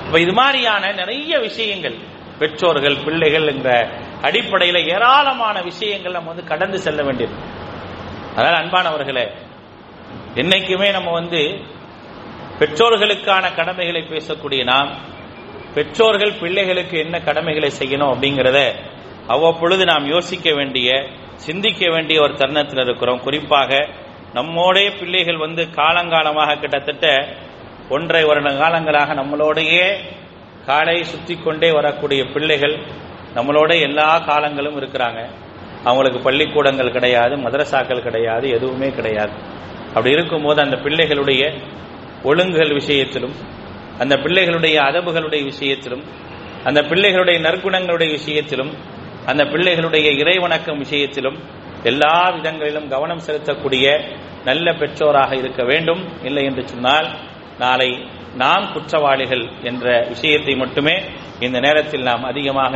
இப்ப 0.06 0.20
இது 0.20 0.34
மாதிரியான 0.34 0.92
நிறைய 0.92 1.40
விஷயங்கள் 1.40 1.96
பெற்றோர்கள் 2.40 3.04
பிள்ளைகள் 3.04 3.48
என்ற 3.48 3.90
அடிப்படையில 4.22 4.86
ஏராளமான 4.86 5.62
விஷயங்கள் 5.62 6.12
நம்ம 6.12 6.28
வந்து 6.28 6.44
கடந்து 6.44 6.80
செல்ல 6.80 7.04
வேண்டியது. 7.04 7.34
அதனால் 8.36 8.60
அன்பானவர்களே 8.64 9.32
என்னைக்குமே 10.36 10.92
நம்ம 10.92 11.12
வந்து 11.12 11.42
பெற்றோர்களுக்கான 12.60 13.56
கடமைகளை 13.56 14.02
பேசக்கூடிய 14.02 14.64
நாம் 14.64 14.92
பெற்றோர்கள் 15.76 16.34
பிள்ளைகளுக்கு 16.40 17.00
என்ன 17.00 17.22
கடமைகளை 17.22 17.72
செய்யணும் 17.80 18.14
அப்படிங்கிறத 18.14 18.74
அவ்வப்பொழுது 19.28 19.86
நாம் 19.86 20.06
யோசிக்க 20.06 20.54
வேண்டிய 20.54 21.08
சிந்திக்க 21.36 21.90
வேண்டிய 21.90 22.22
ஒரு 22.22 22.34
தருணத்தில் 22.34 22.84
இருக்கிறோம். 22.84 23.20
குறிப்பாக 23.20 23.88
நம்மோடைய 24.34 25.00
பிள்ளைகள் 25.00 25.38
வந்து 25.38 25.64
காலங்காலமாக 25.64 26.60
கிட்டத்தட்ட 26.60 27.28
ஒன்றை 27.90 28.24
வருட 28.24 28.52
காலங்களாக 28.52 29.14
நம்மளோடையே 29.14 29.96
காலை 30.66 31.04
சுத்தி 31.04 31.36
கொண்டே 31.36 31.72
வரக்கூடிய 31.72 32.26
பிள்ளைகள் 32.26 32.76
நம்மளோட 33.36 33.82
எல்லா 33.82 34.20
காலங்களும் 34.20 34.82
இருக்கிறாங்க. 34.82 35.30
அவங்களுக்கு 35.84 36.20
பள்ளிக்கூடங்கள் 36.20 36.92
கிடையாது 36.92 37.36
மதரசாக்கள் 37.36 38.02
கிடையாது 38.02 38.50
எதுவுமே 38.50 38.90
கிடையாது. 38.90 39.32
அப்படி 39.88 40.12
இருக்கும்போது 40.12 40.62
அந்த 40.62 40.76
பிள்ளைகளுடைய 40.76 41.62
ஒழுங்குகள் 42.24 42.74
விஷயத்திலும் 42.74 43.36
அந்த 44.00 44.16
பிள்ளைகளுடைய 44.16 44.78
அதபுகளுடைய 44.90 45.44
விஷயத்திலும் 45.44 46.04
அந்த 46.64 46.82
பிள்ளைகளுடைய 46.82 47.38
நற்குணங்களுடைய 47.48 48.10
விஷயத்திலும் 48.10 48.72
அந்த 49.26 49.44
பிள்ளைகளுடைய 49.44 50.08
இறைவணக்கம் 50.22 50.78
விஷயத்திலும் 50.78 51.38
எல்லா 51.84 52.16
விதங்களிலும் 52.36 52.88
கவனம் 52.88 53.24
செலுத்தக்கூடிய 53.28 53.86
நல்ல 54.46 54.74
பெற்றோராக 54.74 55.32
இருக்க 55.36 55.64
வேண்டும். 55.64 56.02
இல்லை 56.24 56.44
என்று 56.44 56.68
சொன்னால் 56.68 57.08
நாளை 57.60 57.90
நாம் 58.38 58.66
குற்றவாளிகள் 58.74 59.44
என்ற 59.62 60.06
விஷயத்தை 60.10 60.56
மட்டுமே 60.56 60.96
இந்த 61.40 61.60
நேரத்தில் 61.60 62.02
நாம் 62.02 62.24
அதிகமாக 62.24 62.74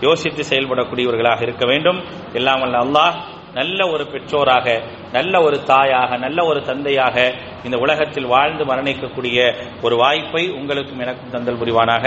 யோசித்து 0.00 0.42
செயல்படக்கூடியவர்களாக 0.50 1.42
இருக்க 1.42 1.64
வேண்டும். 1.66 2.00
எல்லாம் 2.32 2.60
வல்ல 2.60 2.78
அல்லாஹ் 2.78 3.16
நல்ல 3.54 3.86
ஒரு 3.86 4.04
பெற்றோராக 4.06 4.80
நல்ல 5.12 5.42
ஒரு 5.42 5.64
தாயாக 5.64 6.16
நல்ல 6.16 6.44
ஒரு 6.44 6.64
தந்தையாக 6.64 7.16
இந்த 7.64 7.78
உலகத்தில் 7.78 8.24
வாழ்ந்து 8.24 8.64
மரணிக்கக்கூடிய 8.64 9.38
ஒரு 9.82 9.96
வாய்ப்பை 9.96 10.50
உங்களுக்கும் 10.50 10.98
எனக்கும் 10.98 11.32
தந்தல் 11.32 11.60
புரிவானாக. 11.60 12.06